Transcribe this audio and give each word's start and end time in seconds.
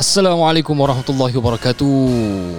Assalamualaikum 0.00 0.72
warahmatullahi 0.74 1.30
wabarakatuh. 1.36 1.92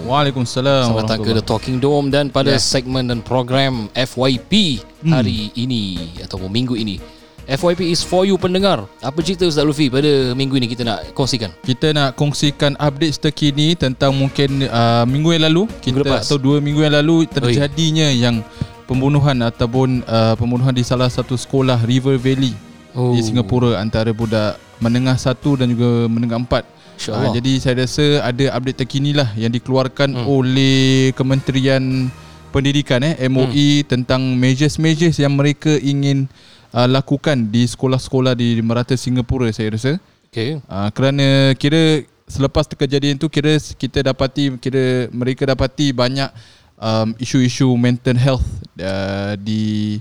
Waalaikumsalam 0.07 0.93
Selamat 0.93 1.03
datang 1.03 1.19
ke 1.25 1.31
The 1.35 1.43
Talking 1.43 1.77
Dome 1.81 2.07
dan 2.13 2.29
pada 2.29 2.55
Ya. 2.55 2.61
segmen 2.61 3.09
dan 3.09 3.19
program 3.25 3.89
FYP 3.97 4.79
hari 5.03 5.49
ini 5.57 6.15
ataupun 6.21 6.47
minggu 6.47 6.77
ini. 6.77 7.01
FYP 7.49 7.91
is 7.91 8.05
for 8.05 8.23
you 8.23 8.37
pendengar. 8.39 8.85
Apa 9.03 9.19
cerita 9.19 9.43
Ustaz 9.43 9.65
Lufi 9.67 9.91
pada 9.91 10.31
minggu 10.37 10.55
ini 10.55 10.69
kita 10.69 10.87
nak 10.87 11.11
kongsikan? 11.17 11.51
Kita 11.65 11.91
nak 11.91 12.15
kongsikan 12.15 12.79
update 12.79 13.19
terkini 13.19 13.75
tentang 13.75 14.15
mungkin 14.15 14.69
uh, 14.71 15.03
minggu 15.03 15.35
yang 15.35 15.51
lalu 15.51 15.67
kita 15.83 16.05
lepas. 16.05 16.29
atau 16.29 16.39
dua 16.39 16.63
minggu 16.63 16.85
yang 16.85 16.95
lalu 16.95 17.27
terjadinya 17.27 18.07
yang 18.07 18.39
pembunuhan 18.85 19.35
ataupun 19.43 20.05
uh, 20.07 20.37
pembunuhan 20.39 20.71
di 20.71 20.85
salah 20.85 21.11
satu 21.11 21.35
sekolah 21.35 21.81
River 21.83 22.15
Valley 22.15 22.70
Oh. 22.91 23.15
di 23.15 23.23
Singapura 23.23 23.79
antara 23.79 24.11
budak 24.11 24.59
menengah 24.83 25.15
satu 25.15 25.55
dan 25.55 25.71
juga 25.71 26.09
menengah 26.11 26.41
empat. 26.43 26.63
InsyaAllah. 26.97 27.31
Uh, 27.31 27.35
jadi 27.37 27.51
saya 27.57 27.75
rasa 27.85 28.05
ada 28.21 28.45
update 28.57 28.79
terkini 28.85 29.11
lah 29.15 29.29
yang 29.33 29.49
dikeluarkan 29.53 30.11
hmm. 30.11 30.25
oleh 30.27 31.15
Kementerian 31.15 32.11
Pendidikan 32.51 32.99
eh 32.99 33.15
MOE 33.31 33.79
hmm. 33.79 33.87
tentang 33.87 34.19
measures-measures 34.35 35.23
yang 35.23 35.31
mereka 35.39 35.71
ingin 35.79 36.27
uh, 36.75 36.83
lakukan 36.83 37.47
di 37.47 37.63
sekolah-sekolah 37.63 38.35
di 38.35 38.59
merata 38.59 38.91
Singapura 38.99 39.47
saya 39.55 39.71
rasa. 39.71 39.95
Okay. 40.27 40.59
Uh, 40.67 40.91
kerana 40.91 41.55
kira 41.55 42.03
selepas 42.27 42.67
kejadian 42.67 43.15
tu 43.15 43.31
kira 43.31 43.55
kita 43.55 44.03
dapati 44.03 44.55
kira 44.59 45.07
mereka 45.11 45.47
dapati 45.47 45.91
banyak 45.91 46.31
um, 46.79 47.11
isu-isu 47.19 47.67
mental 47.75 48.15
health 48.15 48.47
uh, 48.79 49.35
di 49.35 49.99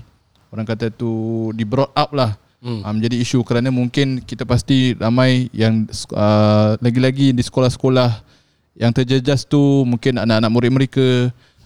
orang 0.51 0.67
kata 0.67 0.87
tu 0.91 1.51
di 1.51 1.67
brought 1.67 1.91
up 1.91 2.11
lah 2.15 2.40
Hmm. 2.61 2.81
hmm. 2.81 2.81
um, 2.85 2.97
jadi 3.01 3.15
isu 3.25 3.41
kerana 3.41 3.73
mungkin 3.73 4.21
kita 4.21 4.45
pasti 4.45 4.93
ramai 4.93 5.49
yang 5.49 5.89
uh, 6.13 6.77
lagi-lagi 6.77 7.33
di 7.33 7.41
sekolah-sekolah 7.41 8.21
yang 8.77 8.93
terjejas 8.93 9.43
tu 9.43 9.83
mungkin 9.83 10.21
anak-anak 10.21 10.51
murid 10.53 10.71
mereka 10.71 11.05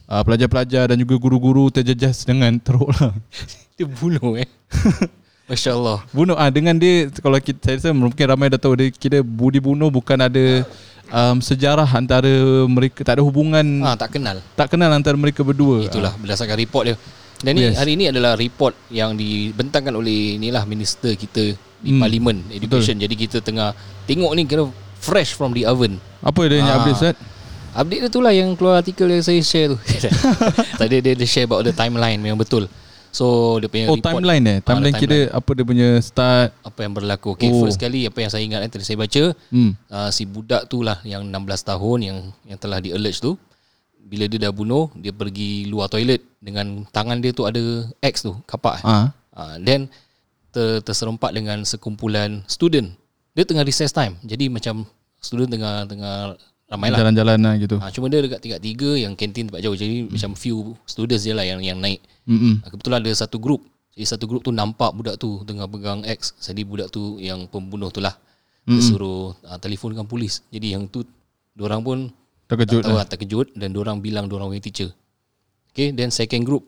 uh, 0.08 0.24
pelajar-pelajar 0.24 0.96
dan 0.96 0.98
juga 0.98 1.20
guru-guru 1.20 1.68
terjejas 1.68 2.24
dengan 2.24 2.56
teruk 2.66 2.90
lah 2.96 3.12
Dia 3.76 3.86
bunuh 3.92 4.40
eh. 4.40 4.48
Masya 5.52 5.78
Allah. 5.78 6.02
Bunuh 6.10 6.34
ah 6.34 6.50
dengan 6.50 6.74
dia 6.74 7.12
kalau 7.22 7.38
kita 7.38 7.60
saya 7.62 7.78
rasa 7.78 7.90
mungkin 7.94 8.26
ramai 8.26 8.50
dah 8.50 8.58
tahu 8.58 8.74
dia 8.80 8.90
kira 8.90 9.22
budi 9.22 9.62
bunuh 9.62 9.94
bukan 9.94 10.18
ada 10.18 10.66
um, 11.14 11.38
sejarah 11.38 11.86
antara 11.86 12.66
mereka 12.66 13.06
tak 13.06 13.20
ada 13.20 13.24
hubungan 13.28 13.62
Ah 13.86 13.94
tak 13.94 14.18
kenal. 14.18 14.42
tak 14.58 14.74
kenal 14.74 14.90
antara 14.90 15.14
mereka 15.14 15.46
berdua. 15.46 15.86
Itulah 15.86 16.18
berdasarkan 16.18 16.58
report 16.58 16.84
dia. 16.90 16.96
Dan 17.38 17.52
ni 17.54 17.64
Yes. 17.64 17.76
hari 17.76 17.94
ini 17.94 18.08
adalah 18.08 18.34
report 18.34 18.74
yang 18.88 19.14
dibentangkan 19.14 19.92
oleh 19.92 20.36
inilah 20.36 20.64
minister 20.64 21.14
kita 21.14 21.52
di 21.78 21.90
Hmm. 21.90 22.00
Parlimen 22.00 22.48
Education. 22.50 22.96
Jadi 22.96 23.14
kita 23.14 23.38
tengah 23.40 23.76
tengok 24.06 24.32
ni 24.32 24.44
kira 24.44 24.64
fresh 24.98 25.32
from 25.32 25.52
the 25.52 25.64
oven. 25.64 26.00
Apa 26.20 26.46
dia 26.46 26.58
yang 26.58 26.68
Ah. 26.68 26.80
update 26.80 26.96
Ustaz? 26.96 27.16
Update 27.74 28.02
dia 28.02 28.10
tu 28.10 28.20
lah 28.20 28.32
yang 28.32 28.56
keluar 28.56 28.80
artikel 28.80 29.06
yang 29.06 29.20
saya 29.20 29.38
share 29.40 29.68
tu. 29.70 29.78
Tadi 30.80 30.96
dia, 30.98 31.14
dia 31.14 31.28
share 31.28 31.44
about 31.44 31.62
the 31.62 31.72
timeline 31.72 32.18
memang 32.18 32.40
betul. 32.40 32.72
So 33.12 33.26
dia 33.58 33.68
punya 33.68 33.86
Oh 33.86 33.96
report, 33.96 34.12
timeline 34.18 34.44
eh. 34.46 34.58
Ah, 34.58 34.64
Timeline 34.66 34.92
the 34.92 35.02
kira 35.02 35.18
apa 35.30 35.50
dia 35.52 35.66
punya 35.66 35.90
start. 36.00 36.52
apa 36.58 36.80
yang 36.82 36.94
berlaku. 36.94 37.32
Okay, 37.34 37.48
Oh. 37.50 37.64
first 37.64 37.78
kali 37.78 38.04
apa 38.04 38.18
yang 38.18 38.28
saya 38.30 38.44
ingat 38.44 38.60
eh, 38.60 38.70
tadi 38.70 38.84
saya 38.84 38.98
baca 38.98 39.24
Hmm. 39.50 39.72
uh, 39.88 40.10
si 40.10 40.24
budak 40.26 40.68
tu 40.68 40.82
lah 40.82 41.00
yang 41.02 41.24
16 41.24 41.36
tahun 41.62 41.98
yang 42.02 42.18
yang 42.46 42.58
telah 42.58 42.80
di 42.80 42.92
alleged 42.92 43.20
tu 43.20 43.36
bila 44.02 44.24
dia 44.26 44.38
dah 44.38 44.52
bunuh 44.52 44.92
dia 44.94 45.10
pergi 45.10 45.66
luar 45.66 45.88
toilet 45.88 46.22
dengan 46.46 46.86
tangan 46.94 47.18
dia 47.18 47.34
tu 47.34 47.50
ada 47.50 47.90
X 48.06 48.22
tu 48.22 48.38
kapak. 48.46 48.86
Ah. 48.86 49.10
Uh, 49.34 49.58
then 49.58 49.90
ter, 50.54 50.86
terserempak 50.86 51.34
dengan 51.34 51.66
sekumpulan 51.66 52.46
student. 52.46 52.94
Dia 53.34 53.44
tengah 53.50 53.66
recess 53.66 53.90
time. 53.90 54.16
Jadi 54.22 54.48
macam 54.48 54.86
student 55.18 55.50
tengah 55.50 55.90
tengah 55.90 56.38
ramai 56.70 56.94
lah. 56.94 57.02
Jalan-jalan 57.02 57.38
lah 57.42 57.54
gitu. 57.58 57.82
Ha, 57.82 57.90
cuma 57.90 58.08
dia 58.08 58.22
dekat 58.22 58.40
tingkat 58.40 58.62
tiga 58.62 58.94
yang 58.94 59.18
kantin 59.18 59.50
tempat 59.50 59.66
jauh. 59.66 59.74
Jadi 59.74 60.06
hmm. 60.06 60.14
macam 60.14 60.32
few 60.38 60.78
students 60.86 61.26
je 61.26 61.34
lah 61.34 61.44
yang 61.44 61.60
yang 61.66 61.82
naik. 61.82 62.00
Hmm. 62.30 62.62
Ha, 62.62 62.70
kebetulan 62.70 63.02
ada 63.02 63.12
satu 63.12 63.42
grup. 63.42 63.66
Jadi 63.98 64.06
satu 64.06 64.30
grup 64.30 64.46
tu 64.46 64.54
nampak 64.54 64.94
budak 64.94 65.18
tu 65.18 65.42
tengah 65.44 65.66
pegang 65.66 66.06
X. 66.06 66.38
Jadi 66.40 66.62
budak 66.62 66.94
tu 66.94 67.18
yang 67.18 67.50
pembunuh 67.50 67.90
tu 67.90 68.00
lah. 68.00 68.14
Dia 68.66 68.82
suruh 68.82 69.38
uh, 69.46 69.60
telefonkan 69.62 70.10
polis. 70.10 70.42
Jadi 70.50 70.74
yang 70.74 70.90
tu 70.90 71.06
orang 71.62 71.86
pun 71.86 71.98
Terkejut 72.46 72.86
tak 72.86 72.94
tahu 72.94 72.98
lah. 72.98 73.02
lah, 73.02 73.08
terkejut 73.10 73.48
dan 73.58 73.74
orang 73.74 73.98
bilang 74.06 74.30
orang 74.30 74.54
punya 74.54 74.62
teacher. 74.62 74.90
Okay, 75.76 75.92
then 75.92 76.08
second 76.08 76.48
group 76.48 76.64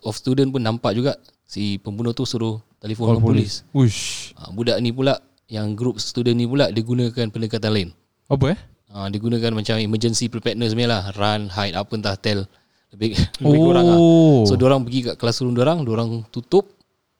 of 0.00 0.16
student 0.16 0.48
pun 0.48 0.58
nampak 0.58 0.96
juga 0.96 1.20
si 1.44 1.76
pembunuh 1.76 2.10
tu 2.10 2.24
suruh 2.24 2.56
telefon 2.80 3.12
Call 3.12 3.20
polis. 3.20 3.60
Ush. 3.70 4.32
Ha, 4.34 4.48
budak 4.48 4.80
ni 4.80 4.88
pula 4.88 5.20
yang 5.46 5.76
group 5.76 6.00
student 6.00 6.32
ni 6.32 6.48
pula 6.48 6.72
dia 6.72 6.80
gunakan 6.80 7.28
pendekatan 7.28 7.68
lain. 7.68 7.88
Apa 8.24 8.56
eh? 8.56 8.58
Ha, 8.88 9.08
dia 9.08 9.20
gunakan 9.20 9.52
macam 9.52 9.76
emergency 9.76 10.28
preparedness 10.28 10.72
punya 10.72 10.84
lah 10.86 11.12
Run, 11.12 11.48
hide, 11.48 11.72
apa 11.72 11.92
entah 11.92 12.12
tell 12.14 12.44
Lebih, 12.88 13.16
lebih 13.40 13.60
kurang 13.62 13.86
lah 13.86 13.96
Oh. 13.96 14.44
So 14.44 14.56
diorang 14.56 14.80
pergi 14.80 15.00
kat 15.02 15.16
classroom 15.16 15.52
diorang 15.52 15.80
Diorang 15.80 16.28
tutup 16.28 16.68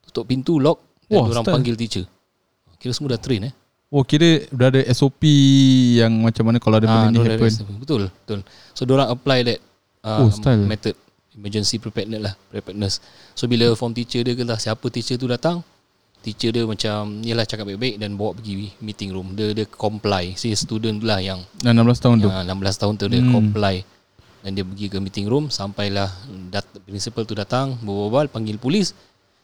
Tutup 0.02 0.24
pintu, 0.24 0.56
lock 0.56 0.80
Dan 1.02 1.16
Wah, 1.16 1.24
diorang 1.26 1.44
style. 1.44 1.56
panggil 1.56 1.76
teacher 1.76 2.04
Kira 2.76 2.92
semua 2.92 3.16
dah 3.16 3.20
train 3.20 3.48
eh 3.48 3.54
Oh 3.88 4.04
kira 4.04 4.44
dah 4.48 4.68
ada 4.68 4.80
SOP 4.92 5.24
yang 5.96 6.12
macam 6.20 6.44
mana 6.44 6.56
kalau 6.56 6.76
ada 6.76 6.84
Ah, 6.84 7.08
benda 7.08 7.20
ni 7.20 7.28
happen. 7.30 7.52
Betul, 7.76 8.02
betul 8.10 8.40
So 8.72 8.84
diorang 8.84 9.08
apply 9.08 9.40
that 9.42 9.60
uh, 10.02 10.20
Oh, 10.20 10.28
style. 10.28 10.62
Method 10.62 10.94
Emergency 11.32 11.78
preparedness 11.78 12.22
lah 12.22 12.34
Preparedness 12.48 13.00
So 13.32 13.46
bila 13.46 13.72
form 13.72 13.90
teacher 13.90 14.20
dia 14.20 14.34
ke 14.34 14.42
lah 14.42 14.56
Siapa 14.56 14.84
teacher 14.86 15.16
tu 15.16 15.24
datang 15.24 15.64
Teacher 16.20 16.50
dia 16.50 16.62
macam 16.62 17.18
Yelah 17.20 17.42
cakap 17.42 17.66
baik-baik 17.66 17.96
Dan 17.96 18.14
bawa 18.14 18.30
pergi 18.32 18.70
meeting 18.78 19.10
room 19.10 19.32
Dia 19.32 19.50
dia 19.50 19.64
comply 19.64 20.34
Si 20.34 20.52
student 20.52 20.98
tu 20.98 21.06
lah 21.06 21.18
yang 21.18 21.40
Dah 21.56 21.72
16 21.72 21.98
tahun 21.98 22.16
tu. 22.20 22.28
Ya, 22.28 22.44
16 22.44 22.52
tahun 22.76 22.94
tu 22.94 23.06
dia 23.06 23.18
Hmm. 23.18 23.32
comply 23.32 23.76
dan 24.42 24.58
dia 24.58 24.66
pergi 24.66 24.90
ke 24.90 24.98
meeting 24.98 25.30
room 25.30 25.46
sampailah 25.48 26.10
dat 26.50 26.66
principal 26.82 27.22
tu 27.22 27.30
datang 27.30 27.78
berbual 27.78 28.26
panggil 28.26 28.58
polis 28.58 28.90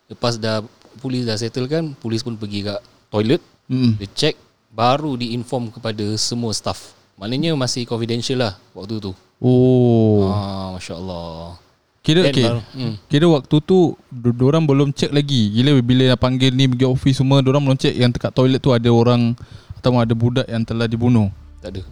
lepas 0.06 0.34
dah 0.34 0.58
polis 0.98 1.22
dah 1.22 1.38
settlekan 1.38 1.94
polis 1.94 2.18
pun 2.18 2.34
pergi 2.34 2.66
kat 2.66 2.82
toilet 3.06 3.38
Hmm. 3.70 3.94
dia 3.94 4.10
check 4.10 4.34
baru 4.68 5.14
diinform 5.14 5.70
kepada 5.70 6.02
semua 6.16 6.50
staff 6.50 6.98
maknanya 7.14 7.54
masih 7.54 7.86
confidential 7.86 8.42
lah 8.42 8.58
waktu 8.74 8.98
tu 8.98 9.14
Oh. 9.38 10.26
ah 10.26 10.74
masya-Allah 10.74 11.54
Kira 12.00 12.24
Then 12.24 12.32
okay. 12.32 12.46
baru- 12.48 12.66
hmm. 12.72 12.94
Kira 13.06 13.26
waktu 13.28 13.56
tu 13.60 13.78
Diorang 14.10 14.64
belum 14.64 14.90
check 14.90 15.12
lagi 15.12 15.52
Gila 15.52 15.78
bila 15.78 16.08
dah 16.08 16.18
panggil 16.18 16.50
ni 16.50 16.66
Pergi 16.66 16.88
office 16.88 17.20
semua 17.20 17.38
Diorang 17.38 17.60
belum 17.60 17.76
check 17.76 17.92
Yang 17.92 18.16
dekat 18.16 18.32
toilet 18.32 18.58
tu 18.58 18.72
ada 18.72 18.88
orang 18.88 19.36
Atau 19.76 19.94
ada 19.94 20.10
budak 20.10 20.42
yang 20.44 20.64
telah 20.64 20.86
dibunuh 20.86 21.28
tak 21.58 21.70
ada 21.70 21.82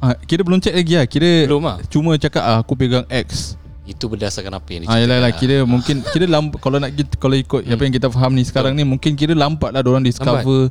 ha, 0.00 0.14
Kira 0.16 0.40
belum 0.40 0.58
check 0.58 0.72
lagi 0.72 0.94
lah 0.94 1.06
Kira 1.06 1.32
Belum 1.44 1.62
lah. 1.62 1.78
Cuma 1.86 2.16
cakap 2.16 2.40
ah, 2.40 2.58
Aku 2.58 2.74
pegang 2.74 3.04
X 3.06 3.54
itu 3.82 4.06
berdasarkan 4.06 4.54
apa 4.54 4.68
yang 4.70 4.80
dia 4.82 4.88
Ah, 4.88 4.96
yalah, 4.96 5.18
yalah, 5.18 5.30
cakap. 5.30 5.42
kira 5.42 5.56
mungkin 5.62 5.96
Kira 6.06 6.26
lambat 6.26 6.58
Kalau 6.58 6.78
nak 6.78 6.90
Kalau 7.12 7.34
ikut 7.34 7.62
Apa 7.64 7.82
yang 7.82 7.90
kita 7.92 8.08
faham 8.08 8.32
ni 8.32 8.42
sekarang 8.42 8.72
ni 8.72 8.82
Mungkin 8.82 9.14
kira 9.14 9.34
lambat 9.34 9.70
lah 9.70 9.82
Diorang 9.82 10.02
discover 10.02 10.70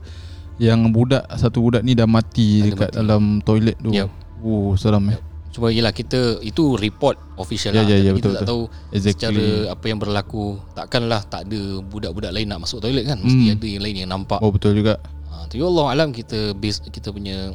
Yang 0.57 0.79
budak 0.89 1.23
Satu 1.35 1.59
budak 1.59 1.83
ni 1.83 1.91
dah 1.91 2.07
mati 2.07 2.63
Ada 2.63 2.67
Dekat 2.67 2.89
mati. 2.89 2.97
dalam 2.97 3.23
toilet 3.41 3.75
tu 3.77 3.91
Yup. 3.91 4.07
Oh 4.39 4.73
seram 4.73 5.03
eh 5.07 5.19
Cuma 5.51 5.67
yelah 5.67 5.91
kita 5.91 6.39
Itu 6.39 6.75
report 6.75 7.19
official 7.35 7.71
Ya, 7.71 7.83
lah. 7.83 7.85
ya, 7.85 7.97
ya, 7.97 8.03
Tapi 8.05 8.17
betul, 8.17 8.31
Kita 8.31 8.39
tak 8.39 8.47
tahu 8.47 8.61
Exactly. 8.89 9.11
Secara 9.13 9.45
apa 9.69 9.85
yang 9.85 9.99
berlaku. 9.99 10.45
Takkanlah 10.71 11.21
tak 11.23 11.41
ada 11.45 11.61
Budak-budak 11.81 12.31
lain 12.31 12.47
nak 12.47 12.63
masuk 12.63 12.79
toilet 12.79 13.03
kan? 13.03 13.19
Mesti 13.19 13.35
Hmm. 13.45 13.53
ada 13.53 13.67
yang 13.67 13.81
lain 13.81 13.95
yang 13.97 14.09
nampak. 14.09 14.39
Oh 14.39 14.47
betul 14.47 14.71
juga. 14.73 14.95
Ha, 15.27 15.45
Tapi 15.45 15.59
Allah 15.59 15.85
Alam 15.91 16.09
kita 16.09 16.53
base 16.53 16.79
Kita 16.85 17.09
punya 17.09 17.51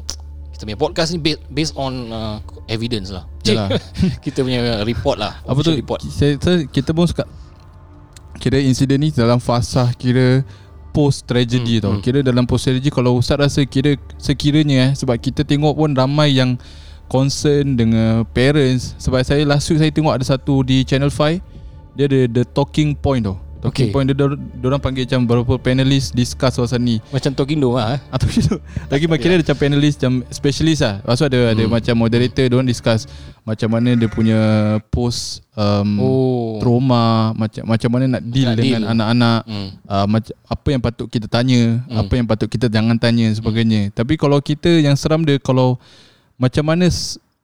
Kita 0.49 0.61
punya 0.63 0.75
podcast 0.75 1.09
ni 1.11 1.19
based, 1.19 1.41
based 1.47 1.73
on 1.75 1.93
uh, 2.07 2.37
Evidence 2.67 3.09
lah. 3.09 3.25
Yalah. 3.47 3.73
Kita 4.19 4.41
punya 4.41 4.61
report 4.83 5.17
lah 5.17 5.41
Apa 5.41 5.59
tu? 5.59 5.73
report. 5.73 6.01
Saya, 6.03 6.37
saya, 6.37 6.63
Kita 6.63 6.93
pun 6.93 7.03
suka 7.03 7.25
Kira 8.35 8.59
insiden 8.59 8.99
ni 8.99 9.09
Dalam 9.09 9.37
fasa 9.37 9.89
Kira 9.91 10.45
Post 10.89 11.25
tragedy 11.25 11.77
Hmm, 11.77 11.83
tau. 11.83 11.93
hmm. 11.93 12.01
Kira 12.01 12.19
dalam 12.21 12.45
post 12.45 12.65
tragedy 12.65 12.89
Kalau 12.89 13.13
Ustaz 13.13 13.37
rasa 13.39 13.61
Kira 13.63 13.97
sekiranya 14.17 14.77
eh 14.83 14.93
Sebab 14.93 15.13
kita 15.15 15.41
tengok 15.41 15.73
pun 15.73 15.89
Ramai 15.91 16.33
yang 16.33 16.57
Concern 17.07 17.73
dengan 17.73 18.27
Parents 18.27 18.95
Sebab 18.99 19.23
saya 19.23 19.43
last 19.43 19.67
week 19.67 19.79
Saya 19.79 19.89
tengok 19.89 20.13
ada 20.13 20.25
satu 20.27 20.61
Di 20.61 20.83
channel 20.83 21.09
5 21.09 21.95
Dia 21.95 22.05
ada 22.05 22.19
the 22.29 22.43
talking 22.45 22.93
point 22.93 23.23
tau 23.23 23.39
Talking 23.57 23.89
Okay. 23.89 23.89
point 23.89 24.05
dia 24.05 24.13
Diorang 24.61 24.77
panggil 24.77 25.09
macam 25.09 25.25
Beberapa 25.25 25.57
panelist 25.57 26.13
Discuss 26.13 26.61
pasal 26.61 26.77
ni 26.77 27.01
Macam 27.09 27.33
talking 27.33 27.57
lah 27.57 27.97
eh. 27.97 27.99
atau 28.13 28.29
gitu 28.29 28.53
Lagi 28.85 29.09
makin 29.09 29.33
ada 29.33 29.41
macam 29.41 29.57
panelist 29.57 29.97
Macam 29.97 30.13
specialist 30.29 30.85
Lepas 30.85 31.17
tu 31.17 31.25
ada, 31.25 31.39
ada 31.51 31.63
Hmm. 31.65 31.73
macam 31.73 31.93
moderator 31.97 32.45
Diorang 32.45 32.69
discuss 32.69 33.09
Macam 33.41 33.73
mana 33.73 33.97
dia 33.97 34.05
punya 34.05 34.37
Post 34.93 35.41
um, 35.57 35.89
Oh 35.97 36.61
Trauma 36.61 37.33
Macam 37.33 37.65
macam 37.65 37.89
mana 37.89 38.05
nak 38.07 38.23
deal 38.23 38.45
Nak 38.45 38.61
Dengan 38.61 38.81
deal. 38.85 38.93
anak-anak 38.93 39.41
hmm. 39.49 39.69
uh, 39.89 40.05
Apa 40.47 40.67
yang 40.69 40.81
patut 40.85 41.07
kita 41.09 41.25
tanya 41.25 41.81
Hmm. 41.81 41.97
Apa 41.97 42.13
yang 42.13 42.29
patut 42.29 42.45
kita 42.45 42.69
jangan 42.69 42.93
tanya 42.93 43.33
Sebagainya 43.33 43.89
Tapi 43.89 44.21
kalau 44.21 44.37
kita 44.37 44.69
Yang 44.69 45.01
seram 45.01 45.25
dia 45.25 45.41
Kalau 45.41 45.81
Macam 46.37 46.63
mana 46.63 46.85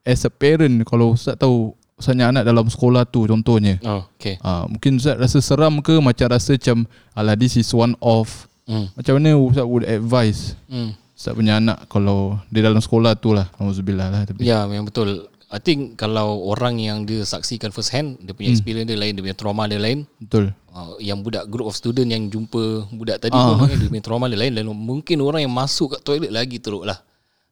As 0.03 0.21
a 0.23 0.31
parent 0.31 0.85
Kalau 0.85 1.13
Ustaz 1.13 1.35
tahu 1.35 1.73
Misalnya 1.93 2.33
anak 2.33 2.43
dalam 2.43 2.65
sekolah 2.67 3.05
tu 3.05 3.25
Contohnya. 3.25 3.77
Oh 3.83 4.05
okay 4.15 4.37
uh, 4.41 4.65
Mungkin 4.65 4.97
Ustaz 4.97 5.17
rasa 5.17 5.39
seram 5.39 5.77
ke? 5.79 5.97
Macam 5.97 6.29
rasa 6.29 6.53
macam 6.53 6.85
Alah 7.13 7.33
this 7.33 7.53
is 7.55 7.69
one 7.69 7.93
of. 7.99 8.49
Hmm. 8.65 8.87
Macam 8.93 9.19
mana 9.19 9.35
Ustaz 9.35 9.63
would 9.63 9.83
advise 9.83 10.57
Hmm. 10.67 10.93
Ustaz 11.13 11.33
punya 11.33 11.57
anak 11.57 11.85
Kalau 11.87 12.37
dia 12.49 12.61
dalam 12.61 12.79
sekolah 12.79 13.13
tu 13.13 13.31
lah? 13.31 13.47
Alhamdulillah 13.55 14.07
lah 14.09 14.21
tapi, 14.25 14.43
Ya 14.43 14.65
memang 14.65 14.87
betul. 14.87 15.29
I 15.53 15.61
think 15.61 15.95
kalau 15.95 16.49
orang 16.49 16.81
yang 16.81 17.05
dia 17.05 17.21
saksikan 17.21 17.69
first 17.69 17.93
hand 17.93 18.17
Dia 18.19 18.33
punya 18.33 18.49
experience 18.49 18.89
dia 18.89 18.97
lain 18.97 19.13
Dia 19.13 19.21
punya 19.21 19.37
trauma 19.37 19.69
dia 19.69 19.77
lain 19.77 20.09
Betul. 20.17 20.49
uh, 20.73 20.97
Yang 20.97 21.19
budak 21.21 21.45
group 21.45 21.69
of 21.69 21.77
student 21.77 22.09
Yang 22.09 22.33
jumpa 22.33 22.89
budak 22.89 23.21
tadi 23.21 23.37
Ah. 23.37 23.53
pun 23.53 23.69
Dia 23.69 23.85
punya 23.85 24.01
trauma 24.01 24.25
dia 24.25 24.41
lain 24.41 24.57
Dan 24.57 24.65
mungkin 24.67 25.21
orang 25.21 25.45
yang 25.45 25.53
masuk 25.53 25.93
kat 25.93 26.01
toilet 26.01 26.33
lagi 26.33 26.57
teruk 26.57 26.83
lah 26.83 26.97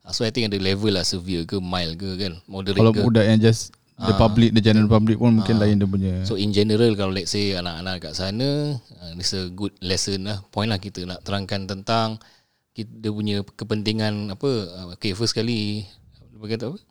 So 0.10 0.26
I 0.26 0.34
think 0.34 0.50
ada 0.50 0.58
level 0.58 0.98
lah 0.98 1.06
Severe 1.06 1.46
ke 1.46 1.62
mild 1.62 2.02
ke 2.02 2.18
kan 2.18 2.34
Moderate 2.50 2.82
Kalau 2.82 2.90
ke 2.90 3.06
budak 3.06 3.26
yang 3.30 3.38
just 3.38 3.78
The 4.02 4.18
public 4.18 4.50
The 4.50 4.66
general 4.66 4.90
public 4.90 5.22
pun 5.22 5.38
Mungkin 5.38 5.62
lain 5.62 5.78
dia 5.78 5.86
punya 5.86 6.14
So 6.26 6.34
in 6.34 6.50
general 6.50 6.98
Kalau 6.98 7.14
let's 7.14 7.30
say 7.30 7.54
Anak-anak 7.54 8.10
kat 8.10 8.14
sana 8.18 8.82
It's 9.14 9.38
a 9.38 9.46
good 9.54 9.78
lesson 9.78 10.26
lah 10.26 10.42
Point 10.50 10.74
lah 10.74 10.82
kita 10.82 11.06
nak 11.06 11.22
terangkan 11.22 11.70
tentang 11.70 12.18
kita, 12.74 12.90
Dia 12.98 13.12
punya 13.14 13.46
kepentingan 13.46 14.34
Apa 14.34 14.50
Okay 14.98 15.14
first 15.14 15.38
kali 15.38 15.86
Apa 16.34 16.46
kata 16.50 16.74
apa 16.74 16.82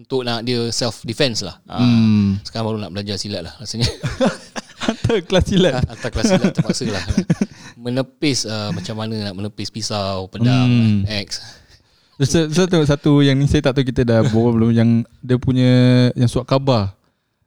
untuk 0.00 0.24
nak 0.24 0.40
dia 0.48 0.56
self 0.72 1.04
defense 1.04 1.44
lah. 1.44 1.60
Ah, 1.68 1.76
Hmm. 1.84 2.40
Sekarang 2.40 2.72
baru 2.72 2.78
nak 2.80 2.88
belajar 2.88 3.20
silat 3.20 3.44
lah 3.44 3.52
rasanya. 3.60 3.84
Hantar 4.88 5.20
kelas 5.28 5.44
silat 5.44 5.84
Hantar 5.84 6.08
kelas 6.08 6.24
silat 6.24 6.52
terpaksa 6.56 6.84
lah. 6.88 7.04
Menepis 7.84 8.48
uh, 8.48 8.72
macam 8.72 8.96
mana 8.96 9.28
nak 9.28 9.36
menepis 9.36 9.68
pisau, 9.68 10.24
pedang, 10.32 10.72
Hmm. 10.72 11.04
axe. 11.04 11.44
Saya, 12.20 12.68
tengok 12.68 12.84
satu 12.84 13.24
yang 13.24 13.32
ni 13.40 13.48
saya 13.48 13.64
tak 13.64 13.80
tahu 13.80 13.84
kita 13.88 14.04
dah 14.04 14.20
bawa 14.28 14.52
belum 14.52 14.70
yang 14.76 14.90
dia 15.24 15.40
punya 15.40 15.70
yang 16.12 16.28
surat 16.28 16.44
khabar 16.44 16.92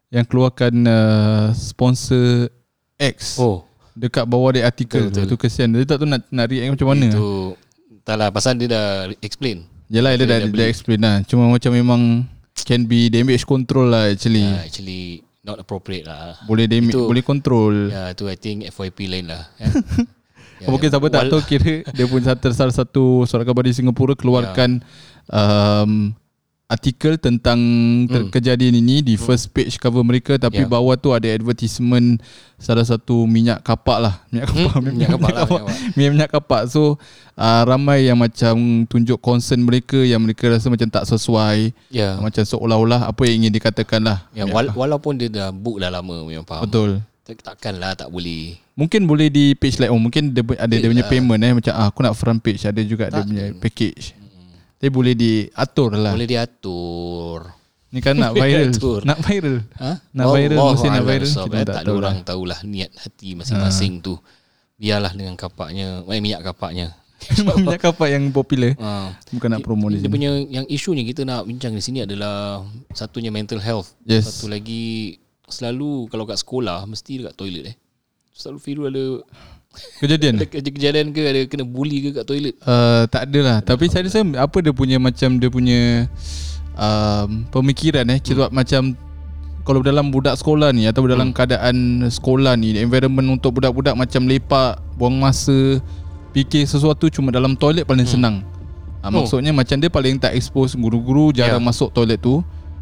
yang 0.09 0.25
keluarkan 0.25 0.73
uh, 0.85 1.45
sponsor 1.53 2.49
X 2.97 3.37
Oh, 3.37 3.65
dekat 3.93 4.25
bawah 4.25 4.49
dia 4.49 4.65
artikel 4.65 5.13
Betul, 5.13 5.29
tu. 5.29 5.37
Tu 5.37 5.45
kesian. 5.45 5.69
Dia 5.73 5.85
tak 5.85 6.01
tahu 6.01 6.09
nak 6.09 6.25
nak 6.33 6.45
react 6.49 6.73
macam 6.73 6.87
mana. 6.89 7.05
itu 7.09 7.53
tak 8.01 8.15
lah 8.17 8.29
pasal 8.33 8.57
dia 8.57 8.67
dah 8.69 9.13
explain. 9.21 9.65
Yalah 9.93 10.17
dia 10.17 10.25
dah, 10.25 10.37
Dia 10.41 10.49
dah 10.49 10.49
dia 10.49 10.61
dah 10.65 10.69
explain 10.69 10.99
lah. 11.01 11.15
Cuma 11.29 11.49
macam 11.53 11.71
memang 11.73 12.01
can 12.65 12.87
be 12.89 13.13
damage 13.13 13.45
control 13.45 13.93
lah 13.93 14.09
actually. 14.09 14.41
Uh, 14.41 14.63
actually 14.65 15.03
not 15.43 15.59
appropriate 15.59 16.07
lah. 16.07 16.39
Boleh 16.49 16.65
damage 16.65 16.95
Itu- 16.97 17.05
boleh 17.05 17.21
control. 17.21 17.93
Ya, 17.93 18.15
tu 18.17 18.25
I 18.25 18.37
think 18.39 18.65
FYP 18.71 19.05
lain 19.05 19.29
lah. 19.29 19.43
Ya. 19.61 19.69
Ya, 20.63 20.67
Mungkin 20.69 20.87
siapa 20.87 21.07
tak 21.09 21.27
tahu 21.27 21.41
kira 21.43 21.83
dia 21.85 22.05
pun 22.05 22.19
satu 22.19 22.47
salah 22.49 22.71
satu 22.73 23.03
surat 23.23 23.43
khabar 23.43 23.63
di 23.63 23.73
Singapura 23.73 24.13
keluarkan 24.13 24.79
um, 25.27 26.15
artikel 26.65 27.15
tentang 27.17 27.59
ter- 28.07 28.31
kejadian 28.31 28.73
ini 28.75 29.03
di 29.03 29.13
first 29.15 29.51
page 29.51 29.75
cover 29.75 30.01
mereka. 30.01 30.33
Tapi 30.37 30.59
Ya. 30.59 30.65
bawah 30.65 30.95
tu 30.95 31.11
ada 31.11 31.27
advertisement 31.27 32.17
salah 32.57 32.81
satu 32.81 33.27
minyak 33.27 33.61
kapak 33.61 33.99
lah. 33.99 34.15
Minyak 34.31 34.47
kapak 34.47 34.73
Hmm, 34.73 34.83
minyak 34.87 35.09
kapak 35.11 35.29
lah, 35.29 35.43
minyak 35.43 35.61
kapak. 35.61 35.93
minyak, 35.93 36.11
minyak 36.11 36.29
kapak. 36.31 36.61
So 36.67 36.81
uh, 37.35 37.61
ramai 37.63 38.07
yang 38.07 38.17
macam 38.17 38.55
tunjuk 38.87 39.19
concern 39.19 39.61
mereka 39.61 39.99
yang 39.99 40.17
mereka 40.19 40.49
rasa 40.49 40.65
macam 40.67 40.87
tak 40.87 41.05
sesuai. 41.05 41.75
Ya. 41.91 42.17
macam 42.17 42.41
seolah-olah 42.41 43.05
apa 43.05 43.21
yang 43.27 43.43
ingin 43.43 43.53
dikatakan 43.53 44.01
lah. 44.01 44.25
Ya, 44.31 44.47
wala- 44.47 44.73
walaupun 44.73 45.13
dia 45.13 45.29
dah 45.29 45.51
book 45.51 45.77
dah 45.77 45.91
lama 45.91 46.23
memang 46.23 46.41
faham. 46.41 46.63
betul 46.63 46.91
Takkanlah 47.23 47.95
tak 47.95 48.11
boleh. 48.11 48.59
Mungkin 48.75 49.07
boleh 49.07 49.31
di 49.31 49.55
page 49.55 49.79
like 49.79 49.87
oh 49.87 49.95
mungkin 49.95 50.35
dia 50.35 50.43
ada 50.59 50.75
dia 50.75 50.91
punya 50.91 51.07
payment 51.07 51.39
eh 51.39 51.53
macam 51.55 51.71
ah, 51.71 51.87
aku 51.87 52.03
nak 52.03 52.19
front 52.19 52.39
page 52.43 52.67
ada 52.67 52.83
juga 52.83 53.07
dia 53.07 53.23
Tak. 53.23 53.27
punya 53.31 53.45
package. 53.55 54.11
Tapi 54.75 54.91
boleh 54.91 55.15
diatur 55.15 55.95
lah. 55.95 56.11
Boleh 56.11 56.27
diatur. 56.27 57.47
Ni 57.95 58.03
kan 58.03 58.19
nak 58.19 58.35
viral. 58.39 58.75
Nak 59.07 59.19
viral. 59.23 59.57
Ha? 59.79 59.91
Nak 60.11 60.25
viral, 60.35 60.57
mesti 60.75 60.87
nak 60.91 61.05
viral. 61.07 61.31
Kita 61.31 61.55
eh, 61.55 61.63
tak 61.63 61.63
tak 61.63 61.79
ada 61.79 61.87
tahu 61.87 61.97
orang 62.03 62.17
tahulah 62.27 62.59
niat 62.67 62.91
hati 62.99 63.39
masing-masing 63.39 64.03
tu. 64.03 64.19
Biarlah 64.75 65.15
dengan 65.15 65.39
kapaknya, 65.39 66.03
eh, 66.03 66.19
minyak 66.19 66.43
kapaknya. 66.43 66.91
minyak 67.63 67.79
kapak 67.79 68.11
yang 68.11 68.27
popular. 68.35 68.75
Ha. 68.75 69.15
Bukan 69.31 69.47
nak 69.47 69.63
promo 69.63 69.87
di 69.87 70.03
Dia 70.03 70.11
sini. 70.11 70.11
punya 70.11 70.29
yang 70.51 70.65
isunya 70.67 71.07
kita 71.07 71.23
nak 71.23 71.47
bincang 71.47 71.71
di 71.71 71.79
sini 71.79 72.03
adalah 72.03 72.67
satunya 72.91 73.31
mental 73.31 73.63
health. 73.63 73.95
Yes. 74.03 74.27
Satu 74.27 74.51
lagi 74.51 75.22
selalu 75.53 76.09
kalau 76.09 76.25
kat 76.25 76.35
sekolah 76.35 76.83
mesti 76.83 77.21
dekat 77.21 77.35
toilet 77.35 77.63
eh. 77.69 77.75
Selalu 78.33 78.57
Firu 78.57 78.83
ada 78.85 79.21
Kejadian. 79.97 80.37
ada 80.37 80.45
kejadian 80.45 81.09
ke 81.09 81.21
ada 81.23 81.41
kena 81.45 81.61
bully 81.63 81.97
ke 81.99 82.09
kat 82.13 82.25
toilet. 82.25 82.53
Uh, 82.61 83.05
tak 83.07 83.25
ada 83.25 83.39
lah 83.41 83.57
Tapi 83.59 83.85
saya 83.87 84.05
rasa 84.05 84.21
Apa 84.37 84.61
dia 84.61 84.69
punya 84.69 84.97
Macam 84.97 85.37
dia 85.37 85.49
punya 85.49 86.05
um, 86.73 87.45
Pemikiran 87.49 88.05
eh 88.07 88.17
Kira 88.17 88.45
Hmm. 88.45 88.53
macam 88.53 88.81
Kalau 89.61 89.81
dalam 89.81 90.09
budak 90.09 90.35
sekolah 90.35 90.69
ni 90.69 90.85
Atau 90.85 91.05
dalam 91.05 91.29
keadaan 91.29 92.05
Sekolah 92.05 92.53
ni 92.53 92.73
Environment 92.75 93.33
untuk 93.33 93.57
budak-budak 93.57 93.93
Macam 93.93 94.25
lepak 94.25 94.77
Buang 94.93 95.17
masa 95.17 95.81
Fikir 96.33 96.65
sesuatu 96.65 97.09
Cuma 97.09 97.29
dalam 97.29 97.53
toilet 97.53 97.85
Paling 97.85 98.05
senang 98.05 98.41
uh, 98.41 98.51
Oh. 99.03 99.19
Maksudnya 99.19 99.51
macam 99.51 99.77
dia 99.77 99.89
paling 99.89 100.15
tak 100.15 100.31
expose 100.31 100.73
Guru-guru 100.73 101.29
jarang 101.31 101.59
Ya. 101.59 101.65
masuk 101.65 101.91
toilet 101.91 102.17
tu 102.17 102.39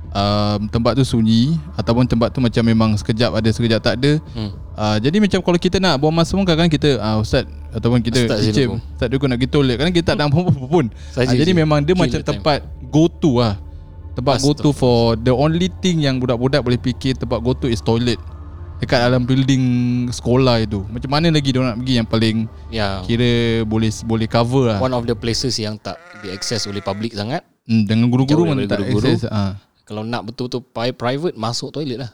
um, 0.08 0.60
Tempat 0.68 0.94
tu 0.94 1.04
sunyi 1.04 1.56
Ataupun 1.74 2.04
tempat 2.04 2.30
tu 2.30 2.40
macam 2.40 2.64
memang 2.64 2.90
Sekejap 2.94 3.32
ada 3.32 3.50
Sekejap 3.50 3.80
tak 3.80 3.96
ada 3.98 4.18
Hmm. 4.32 4.52
Uh, 4.72 4.98
jadi 4.98 5.20
macam 5.20 5.40
kalau 5.42 5.56
kita 5.56 5.78
nak 5.78 6.00
buang 6.00 6.12
masa 6.12 6.32
pun 6.32 6.42
kadang-kadang 6.42 6.72
kita 6.72 6.90
uh, 6.98 7.20
Ustaz 7.20 7.44
ataupun 7.70 8.00
kita 8.00 8.24
Ustaz 8.24 8.40
Zinakum. 8.42 8.80
Ustaz 8.80 9.08
Dukun 9.08 9.28
nak 9.28 9.38
pergi 9.38 9.52
toilet 9.52 9.76
Kadang 9.76 9.94
kita 9.94 10.06
tak 10.06 10.16
nak 10.18 10.26
apa-apa 10.32 10.52
pun 10.64 10.86
Saja 11.12 11.28
uh, 11.28 11.36
Jadi 11.36 11.52
memang 11.54 11.80
dia 11.80 11.94
macam 11.94 12.18
time. 12.18 12.30
tempat 12.32 12.60
go 12.88 13.06
to 13.06 13.38
lah 13.38 13.60
Tempat 14.12 14.40
go 14.40 14.52
to 14.52 14.70
for 14.72 15.14
The 15.16 15.30
only 15.30 15.68
thing 15.78 16.02
yang 16.02 16.18
budak-budak 16.18 16.60
boleh 16.60 16.76
fikir 16.78 17.14
Tempat 17.16 17.40
go 17.40 17.52
to 17.54 17.68
is 17.68 17.80
toilet 17.80 18.18
Dekat 18.80 18.98
dalam 19.04 19.22
building 19.22 19.64
sekolah 20.10 20.58
itu 20.60 20.82
Macam 20.88 21.10
mana 21.12 21.28
lagi 21.30 21.52
dia 21.52 21.62
nak 21.62 21.78
pergi 21.78 21.94
yang 21.94 22.08
paling 22.08 22.38
Ya. 22.68 23.04
Kira 23.04 23.30
boleh 23.64 23.92
boleh 24.02 24.26
cover 24.26 24.64
lah 24.68 24.80
One 24.80 24.92
of 24.92 25.04
the 25.04 25.14
places 25.14 25.56
yang 25.56 25.76
tak 25.78 26.00
diakses 26.20 26.64
oleh 26.64 26.80
public 26.80 27.12
sangat. 27.12 27.44
hmm, 27.64 27.84
Dengan 27.86 28.08
guru-guru 28.08 28.48
pun 28.48 28.56
daripada 28.56 28.80
tak 28.80 28.88
guru-guru. 28.88 29.12
access 29.12 29.28
uh, 29.28 29.54
Kalau 29.92 30.08
nak 30.08 30.24
betul-betul 30.24 30.64
private 30.96 31.36
masuk 31.36 31.70
toilet 31.70 32.00
lah. 32.00 32.12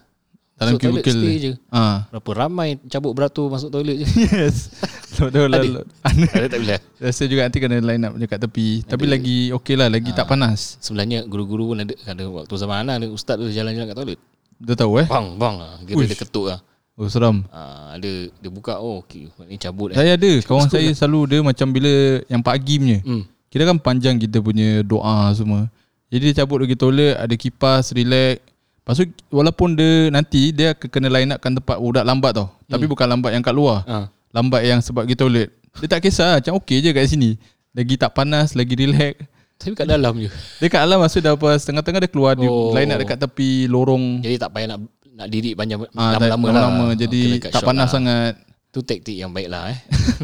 Dalam 0.58 0.74
Masuk 0.74 0.82
toilet, 0.82 1.06
cubicle 1.06 1.22
stay 1.22 1.36
je. 1.38 1.52
uh. 1.70 2.02
Berapa 2.10 2.30
ramai 2.34 2.82
cabut 2.90 3.14
beratur 3.14 3.46
masuk 3.46 3.70
toilet 3.70 4.02
je. 4.02 4.08
Yes 4.34 4.74
Betul 5.14 5.54
lah 5.54 5.62
Ada 6.02 6.50
tak 6.50 6.60
boleh. 6.60 6.82
Rasa 6.98 7.24
juga 7.26 7.46
nanti 7.46 7.62
kena 7.62 7.78
line 7.78 8.02
up 8.02 8.18
dekat 8.18 8.42
tepi 8.42 8.82
Tapi 8.82 9.06
lagi 9.06 9.38
okey 9.54 9.74
lah 9.74 9.86
Lagi 9.86 10.10
tak 10.12 10.26
panas 10.26 10.82
Sebenarnya 10.82 11.22
guru-guru 11.24 11.70
pun 11.70 11.78
ada 11.80 11.94
ada 12.04 12.26
waktu 12.28 12.54
zaman 12.54 12.86
Ana 12.86 12.98
ada 12.98 13.06
ustaz 13.06 13.38
tu 13.38 13.46
jalan-jalan 13.46 13.86
kat 13.86 13.98
toilet. 13.98 14.20
Dia 14.58 14.74
tahu 14.74 14.98
eh 14.98 15.06
Bang, 15.06 15.38
bang 15.38 15.56
lah. 15.62 15.78
Kira 15.86 15.94
Uish. 15.96 16.10
dia 16.10 16.18
ketuk 16.18 16.50
lah. 16.50 16.60
Oh 16.98 17.06
seram 17.06 17.46
Ah, 17.54 17.94
ada 17.94 18.10
dia 18.28 18.50
buka 18.50 18.82
oh 18.82 19.06
okey 19.06 19.30
ni 19.46 19.62
cabut 19.62 19.94
eh. 19.94 19.96
Saya 19.96 20.18
ada 20.18 20.32
Kawan 20.42 20.66
saya 20.68 20.90
selalu 20.90 21.20
Dia 21.30 21.40
macam 21.46 21.70
bila 21.70 21.94
Yang 22.26 22.42
pagi 22.42 22.76
punya 22.82 22.98
Hmm. 23.06 23.24
Kira 23.48 23.64
kan 23.64 23.78
panjang 23.78 24.18
kita 24.18 24.42
punya 24.42 24.82
doa 24.82 25.30
semua 25.32 25.70
Jadi 26.08 26.24
dia 26.24 26.36
cabut 26.38 26.58
pergi 26.58 26.76
toilet 26.76 27.14
Ada 27.14 27.34
kipas 27.34 27.92
Relax 27.92 28.40
Lepas 28.80 28.94
tu 28.96 29.04
Walaupun 29.30 29.74
dia 29.74 30.08
nanti 30.08 30.50
Dia 30.50 30.72
akan 30.72 30.88
kena 30.88 31.08
line 31.10 31.30
upkan 31.32 31.52
tempat 31.54 31.76
Budak 31.76 32.04
lambat 32.04 32.32
tau 32.34 32.48
Tapi 32.64 32.86
bukan 32.86 33.04
lambat 33.06 33.32
yang 33.32 33.42
kat 33.42 33.52
luar 33.52 33.84
Ah. 33.84 34.06
Lambat 34.30 34.62
yang 34.62 34.80
sebab 34.80 35.04
pergi 35.04 35.18
toilet 35.18 35.50
Dia 35.76 35.88
tak 35.90 36.02
kisah 36.02 36.40
Macam 36.40 36.56
okey 36.58 36.80
je 36.80 36.90
kat 36.90 37.04
sini 37.06 37.36
Lagi 37.72 37.96
tak 37.96 38.12
panas 38.12 38.54
Lagi 38.54 38.72
relax 38.74 39.20
Tapi 39.58 39.74
kat 39.74 39.84
dalam 39.86 40.14
je. 40.18 40.30
Dia 40.58 40.68
kat 40.68 40.80
alam 40.80 41.00
Masa 41.00 41.18
dah 41.18 41.34
apa 41.34 41.50
Setengah-tengah 41.54 42.00
dia 42.00 42.10
keluar 42.10 42.34
Dia 42.34 42.46
Oh. 42.46 42.72
line 42.72 42.88
up 42.88 42.98
dekat 42.98 43.18
tepi 43.20 43.66
lorong 43.66 44.22
Jadi 44.22 44.36
tak 44.38 44.52
payah 44.52 44.68
nak 44.70 44.80
nak 45.12 45.28
diri 45.28 45.52
panjang 45.52 45.82
Ah, 45.92 46.14
lama-lama 46.16 46.48
lah. 46.48 46.62
lama 46.64 46.86
Jadi 46.94 47.22
Kena 47.34 47.42
cut 47.42 47.52
tak 47.52 47.64
panas 47.66 47.84
lah. 47.84 47.92
sangat 47.92 48.32
Tu 48.70 48.80
taktik 48.80 49.18
yang 49.18 49.30
baik 49.30 49.50
lah 49.50 49.68
eh. 49.68 49.80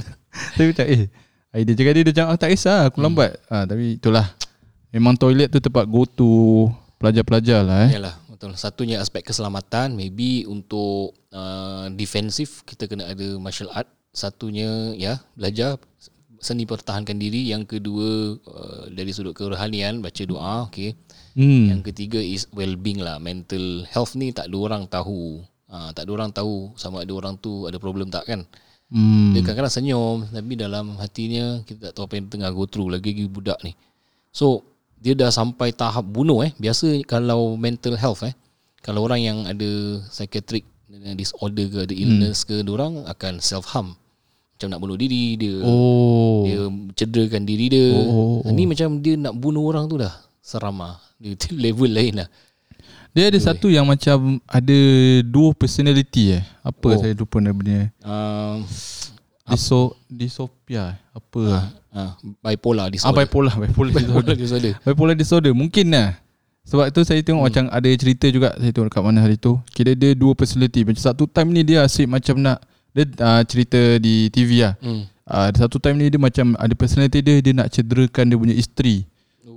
Tapi 0.54 0.68
macam 0.70 0.86
eh 0.88 1.02
Idea 1.52 1.74
cakap 1.75 1.92
dia 1.92 2.02
Dia 2.02 2.13
macam 2.13 2.25
ah, 2.28 2.38
tak 2.38 2.50
kisah 2.50 2.80
Aku 2.88 2.98
Hmm. 2.98 3.06
lambat 3.10 3.32
ah, 3.48 3.66
Tapi 3.66 3.98
itulah 3.98 4.28
Memang 4.93 5.17
toilet 5.17 5.50
tu 5.50 5.57
tempat 5.57 5.89
go 5.89 6.05
to 6.05 6.69
Pelajar-pelajar 7.01 7.65
lah 7.65 7.89
eh 7.89 8.00
Yalah, 8.00 8.15
betul. 8.31 8.55
Satunya 8.55 9.03
aspek 9.03 9.27
keselamatan, 9.27 9.91
maybe 9.91 10.47
untuk 10.47 11.12
uh, 11.35 11.91
defensif 11.91 12.63
kita 12.63 12.88
kena 12.88 13.12
ada 13.12 13.35
martial 13.35 13.67
art. 13.75 13.91
Satunya 14.15 14.95
ya, 14.95 15.19
belajar 15.35 15.81
seni 16.39 16.63
pertahankan 16.63 17.19
diri. 17.19 17.51
Yang 17.51 17.75
kedua 17.75 18.39
uh, 18.39 18.83
dari 18.88 19.12
sudut 19.12 19.35
kerohanian 19.35 20.00
baca 20.00 20.23
doa, 20.23 20.71
okey. 20.71 20.95
hmm. 21.35 21.75
Yang 21.75 21.81
ketiga 21.91 22.23
is 22.23 22.47
well-being 22.55 23.03
lah. 23.03 23.19
Mental 23.19 23.83
health 23.91 24.15
ni 24.15 24.31
tak 24.31 24.47
ada 24.47 24.55
orang 24.55 24.88
tahu. 24.88 25.43
Ha, 25.67 25.89
tak 25.91 26.05
ada 26.05 26.12
orang 26.13 26.29
tahu 26.29 26.69
sama 26.77 27.01
ada 27.01 27.12
orang 27.17 27.33
tu 27.35 27.65
ada 27.65 27.75
problem 27.81 28.07
tak 28.07 28.29
kan. 28.29 28.47
Hmm. 28.93 29.33
Dia 29.33 29.41
kadang-kadang 29.41 29.73
senyum 29.73 30.29
tapi 30.29 30.53
dalam 30.53 30.93
hatinya 31.01 31.65
kita 31.65 31.89
tak 31.89 31.97
tahu 31.97 32.05
apa 32.05 32.13
yang 32.15 32.27
tengah 32.29 32.50
go 32.53 32.69
through 32.69 32.93
lagi 32.93 33.09
lagi 33.09 33.25
budak 33.25 33.57
ni. 33.65 33.73
So 34.29 34.73
dia 35.03 35.13
dah 35.19 35.27
sampai 35.27 35.75
tahap 35.75 36.07
bunuh 36.07 36.48
eh. 36.48 36.55
Biasa 36.55 37.03
kalau 37.03 37.60
mental 37.60 38.00
health 38.00 38.24
eh. 38.24 38.31
Kalau 38.79 39.03
orang 39.03 39.19
yang 39.19 39.38
ada 39.43 40.00
psychiatric 40.07 40.63
disorder 41.19 41.67
ke 41.67 41.77
ada 41.83 41.95
illness 41.95 42.48
ke 42.48 42.63
orang 42.63 43.03
akan 43.03 43.43
self 43.43 43.67
harm. 43.75 44.00
Macam 44.55 44.67
nak 44.72 44.79
bunuh 44.79 44.95
diri 44.95 45.36
dia. 45.36 45.60
Oh 45.60 46.48
Dia 46.48 46.72
cederakan 46.95 47.43
diri 47.43 47.67
dia. 47.67 47.91
Oh, 48.00 48.39
oh, 48.48 48.51
Ni 48.55 48.63
macam 48.63 49.03
dia 49.03 49.19
nak 49.19 49.36
bunuh 49.36 49.67
orang 49.67 49.91
tu 49.91 50.00
dah. 50.00 50.13
Seram 50.39 50.79
lah. 50.79 51.03
Dia 51.19 51.36
level 51.67 51.91
lain 51.91 52.24
lah. 52.24 52.29
Dia 53.13 53.29
ada 53.29 53.38
satu 53.38 53.69
yang 53.69 53.86
macam 53.86 54.41
Ada 54.50 54.79
dua 55.22 55.53
personality 55.53 56.33
eh 56.33 56.43
Apa 56.65 56.98
Oh. 56.98 56.98
saya 56.98 57.13
lupa 57.13 57.38
nama 57.38 57.62
dia 57.62 57.93
Um, 58.01 58.65
Diso 59.45 59.93
Disopia 60.10 60.98
Apa 61.13 61.41
ah. 61.53 61.65
Ah, 61.93 62.17
bipolar 62.43 62.88
Ah, 62.88 62.91
disorder. 62.93 63.21
bipolar 63.21 63.53
Bipolar 63.53 63.91
bipolar 63.93 64.01
disorder 64.01 64.35
disorder. 64.35 64.73
Bipolar 64.81 65.15
disorder 65.15 65.51
Mungkin 65.53 65.93
lah 65.93 66.17
Sebab 66.65 66.89
tu 66.89 67.05
saya 67.05 67.21
tengok 67.21 67.39
hmm. 67.39 67.50
macam 67.53 67.63
Ada 67.69 67.88
cerita 67.93 68.25
juga 68.27 68.50
Saya 68.57 68.71
tengok 68.71 68.88
dekat 68.89 69.03
mana 69.03 69.19
hari 69.21 69.38
tu 69.38 69.62
Kira 69.69 69.93
dia 69.93 70.12
dua 70.13 70.33
personality 70.33 70.81
Macam 70.81 71.00
satu 71.00 71.23
time 71.25 71.53
ni 71.53 71.62
dia 71.62 71.85
asyik 71.85 72.07
macam 72.07 72.41
nak 72.41 72.65
Dia 72.91 73.05
uh, 73.19 73.41
cerita 73.43 73.77
di 73.97 74.27
TV 74.27 74.65
lah 74.65 74.73
Hmm. 74.81 75.05
uh, 75.23 75.50
Satu 75.53 75.77
time 75.77 75.97
ni 75.97 76.09
dia 76.09 76.17
macam 76.17 76.57
Ada 76.57 76.73
personality 76.73 77.19
dia 77.19 77.38
Dia 77.39 77.53
nak 77.53 77.69
cederakan 77.69 78.25
dia 78.25 78.38
punya 78.38 78.55
isteri 78.55 79.05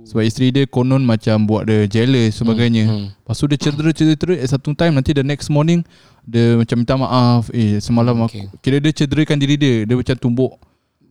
sebab 0.07 0.23
isteri 0.23 0.55
dia 0.55 0.63
konon 0.63 1.03
macam 1.03 1.43
buat 1.43 1.67
dia 1.67 1.83
jealous 1.83 2.39
sebagainya. 2.39 2.87
Hmm, 2.87 2.95
Hmm. 2.95 3.07
Lepas 3.11 3.35
tu 3.35 3.45
dia 3.45 3.59
cedera-cedera 3.59 4.39
at 4.39 4.47
satu 4.47 4.71
time 4.71 4.95
nanti 4.95 5.11
the 5.11 5.19
next 5.19 5.51
morning 5.51 5.83
dia 6.23 6.55
macam 6.55 6.79
minta 6.79 6.95
maaf. 6.95 7.51
Eh 7.51 7.83
semalam 7.83 8.15
Okay. 8.23 8.47
aku 8.47 8.55
kira 8.63 8.79
dia 8.79 8.95
cederakan 8.95 9.35
diri 9.35 9.59
dia. 9.59 9.83
Dia 9.83 9.99
macam 9.99 10.15
tumbuk 10.15 10.55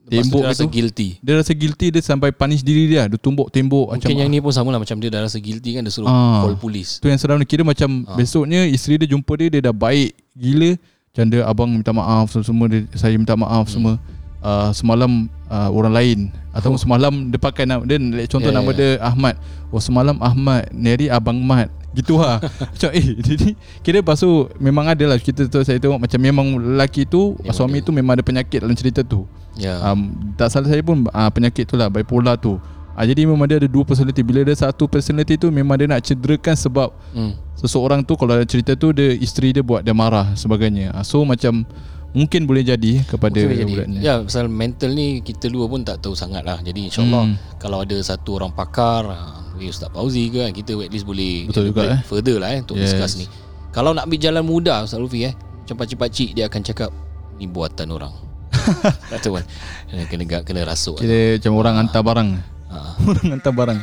tembok 0.08 0.40
dia 0.40 0.48
rasa 0.48 0.62
itu. 0.62 0.70
guilty. 0.70 1.08
Dia 1.18 1.34
rasa 1.36 1.52
guilty 1.52 1.86
dia 1.90 2.00
sampai 2.00 2.30
punish 2.30 2.60
diri 2.60 2.86
dia. 2.86 3.06
Dia 3.06 3.16
tumbuk 3.16 3.48
tembok 3.48 3.90
Mungkin 3.90 4.06
macam 4.06 4.10
yang 4.16 4.28
ni 4.28 4.38
pun 4.38 4.50
sama 4.50 4.70
lah 4.70 4.78
Macam 4.78 4.96
dia 4.96 5.10
dah 5.10 5.22
rasa 5.22 5.36
guilty 5.36 5.74
kan 5.74 5.82
Dia 5.82 5.90
suruh 5.90 6.06
Ah. 6.06 6.42
call 6.42 6.54
polis 6.54 6.98
tu 6.98 7.06
yang 7.06 7.16
seram 7.16 7.36
dia 7.36 7.44
kira 7.44 7.62
macam 7.62 8.04
Ah. 8.04 8.14
besoknya 8.14 8.62
isteri 8.64 8.96
dia 8.96 9.08
jumpa 9.08 9.32
dia 9.34 9.48
dia 9.48 9.60
dah 9.60 9.74
baik 9.74 10.14
gila. 10.32 10.78
Macam 11.10 11.24
dia 11.26 11.40
abang 11.42 11.70
minta 11.70 11.90
maaf 11.90 12.28
semua, 12.36 12.66
dia, 12.66 12.84
saya 12.92 13.16
minta 13.16 13.32
maaf 13.32 13.66
Hmm. 13.66 13.72
semua. 13.72 13.94
Uh, 14.36 14.70
semalam 14.70 15.10
uh, 15.48 15.70
orang 15.70 15.90
lain 15.90 16.18
atau 16.52 16.70
Oh. 16.70 16.78
semalam 16.78 17.10
dia 17.26 17.40
pakai 17.40 17.64
nama 17.64 17.82
dia 17.82 17.98
contoh 18.26 18.46
Ya, 18.46 18.54
nama 18.54 18.70
ya. 18.70 18.76
dia 18.76 18.90
Ahmad. 19.00 19.34
Oh 19.68 19.80
semalam 19.80 20.14
Ahmad, 20.20 20.70
Neri 20.70 21.08
abang 21.08 21.34
Mat. 21.36 21.66
Gitu 21.96 22.20
lah. 22.20 22.44
Macam 22.76 22.90
eh 22.92 23.04
ni 23.40 23.56
kira 23.80 24.04
lepas 24.04 24.20
tu 24.20 24.52
memang 24.60 24.84
ada 24.84 25.04
lah 25.08 25.16
kita 25.16 25.48
tu 25.48 25.64
saya 25.64 25.80
tengok 25.80 25.96
macam 25.96 26.20
memang 26.20 26.46
lelaki 26.60 27.08
tu 27.08 27.32
Memang 27.40 27.56
suami 27.56 27.80
tu 27.80 27.88
memang 27.88 28.12
ada 28.20 28.24
penyakit 28.24 28.60
dalam 28.60 28.76
cerita 28.76 29.00
tu. 29.00 29.24
Ya 29.56 29.80
Um, 29.80 30.12
tak 30.36 30.52
salah 30.52 30.68
saya 30.68 30.84
pun 30.84 31.08
uh, 31.08 31.30
penyakit 31.32 31.64
tu 31.64 31.80
lah 31.80 31.88
bipolar 31.88 32.36
tu. 32.36 32.60
Uh, 32.92 33.04
jadi 33.08 33.24
memang 33.24 33.48
dia 33.48 33.56
ada 33.56 33.68
dua 33.68 33.88
personality. 33.88 34.20
Bila 34.20 34.44
dia 34.44 34.52
satu 34.52 34.84
personality 34.84 35.40
tu 35.40 35.48
memang 35.48 35.80
dia 35.80 35.88
nak 35.88 36.04
cederakan 36.04 36.52
sebab 36.52 36.92
hmm. 37.16 37.32
seseorang 37.56 38.04
tu 38.04 38.12
kalau 38.20 38.36
ada 38.36 38.44
cerita 38.44 38.76
tu 38.76 38.92
dia 38.92 39.16
isteri 39.16 39.56
dia 39.56 39.64
buat 39.64 39.80
dia 39.80 39.96
marah 39.96 40.36
sebagainya. 40.36 40.92
Uh, 40.92 41.04
so 41.04 41.24
macam 41.24 41.64
mungkin 42.12 42.44
boleh 42.44 42.62
jadi 42.62 43.02
kepada 43.02 43.38
budak 43.38 43.86
ni. 43.86 44.00
Ya 44.00 44.18
pasal 44.18 44.46
mental 44.46 44.92
ni 44.92 45.18
Kita 45.18 45.46
dua 45.46 45.66
pun 45.66 45.80
tak 45.80 45.98
tahu 45.98 46.12
sangat 46.12 46.42
lah 46.42 46.58
Jadi 46.58 46.86
insyaAllah 46.86 47.24
Hmm. 47.26 47.36
Kalau 47.56 47.80
ada 47.80 47.96
satu 47.98 48.36
orang 48.36 48.50
pakar 48.50 49.02
ah, 49.04 49.42
Ustaz 49.56 49.88
Fauzi 49.88 50.28
ke 50.28 50.40
kan 50.40 50.52
Kita 50.52 50.76
at 50.78 50.88
least 50.88 51.04
boleh 51.04 51.44
Betul 51.46 51.72
juga, 51.72 51.88
eh. 51.88 52.00
Further 52.04 52.36
lah 52.36 52.50
eh 52.50 52.60
Untuk 52.60 52.76
Yes. 52.76 52.92
discuss 52.92 53.16
ni 53.16 53.26
Kalau 53.70 53.90
nak 53.90 54.04
ambil 54.04 54.20
jalan 54.20 54.42
mudah 54.42 54.84
Ustaz 54.84 54.96
Lufi 54.96 55.24
eh 55.24 55.32
Macam 55.32 55.76
pakcik-pakcik 55.76 56.32
Dia 56.32 56.46
akan 56.46 56.60
cakap 56.62 56.90
Ni 57.36 57.44
buatan 57.44 57.88
orang 57.90 58.12
Tak 59.10 59.18
tahu 59.20 59.36
kan 59.36 59.44
kena, 59.86 60.24
kena, 60.24 60.36
kena 60.40 60.60
rasuk 60.64 60.96
Kira 60.96 61.36
macam 61.36 61.52
orang 61.60 61.74
hantar 61.78 62.02
barang. 62.02 62.28
ha. 62.66 62.78
orang 62.98 63.26
hantar 63.30 63.52
barang. 63.52 63.80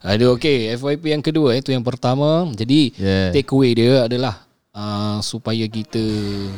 Ada 0.00 0.24
okay 0.28 0.68
FYP 0.74 1.04
yang 1.10 1.22
kedua 1.22 1.52
Itu 1.54 1.70
yang 1.70 1.80
pertama 1.80 2.44
Jadi 2.50 2.92
Yeah. 2.94 3.32
take 3.32 3.48
away 3.50 3.72
dia 3.72 4.04
adalah 4.04 4.44
uh, 4.74 5.18
Supaya 5.20 5.64
kita 5.64 6.02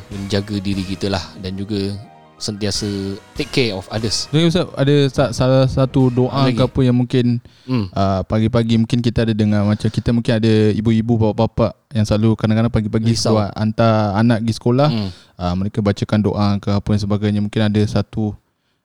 Menjaga 0.08 0.56
diri 0.56 0.82
kita 0.82 1.06
lah 1.06 1.23
Dan 1.37 1.54
juga 1.54 1.94
Sentiasa 2.37 2.85
Take 3.32 3.49
care 3.50 3.73
of 3.73 3.88
others 3.88 4.28
Jadi 4.28 4.44
Ustaz 4.44 4.68
ada 4.70 4.94
sa- 5.08 5.32
salah 5.32 5.64
satu 5.64 6.08
doa 6.08 6.44
Lagi. 6.44 6.52
ke 6.54 6.62
apa 6.62 6.80
yang 6.82 6.92
mungkin 6.94 7.40
Hmm. 7.64 7.90
uh, 7.90 8.23
pagi-pagi 8.23 8.76
mungkin 8.76 9.00
kita 9.00 9.25
ada 9.25 9.32
dengar 9.32 9.64
macam 9.64 9.88
kita 9.88 10.12
mungkin 10.12 10.37
ada 10.37 10.52
ibu-ibu 10.70 11.18
bapa-bapa 11.18 11.75
yang 11.90 12.04
selalu 12.04 12.37
kadang-kadang 12.37 12.70
pagi-pagi 12.70 13.11
Risau. 13.11 13.35
sebab 13.35 13.50
hantar 13.52 14.14
anak 14.14 14.38
pergi 14.38 14.54
sekolah 14.54 14.88
Hmm. 14.88 15.11
uh, 15.35 15.54
mereka 15.56 15.78
bacakan 15.80 16.20
doa 16.20 16.46
ke 16.56 16.70
apa 16.70 16.87
dan 16.87 17.00
sebagainya 17.00 17.40
mungkin 17.40 17.62
ada 17.64 17.82
satu 17.82 18.38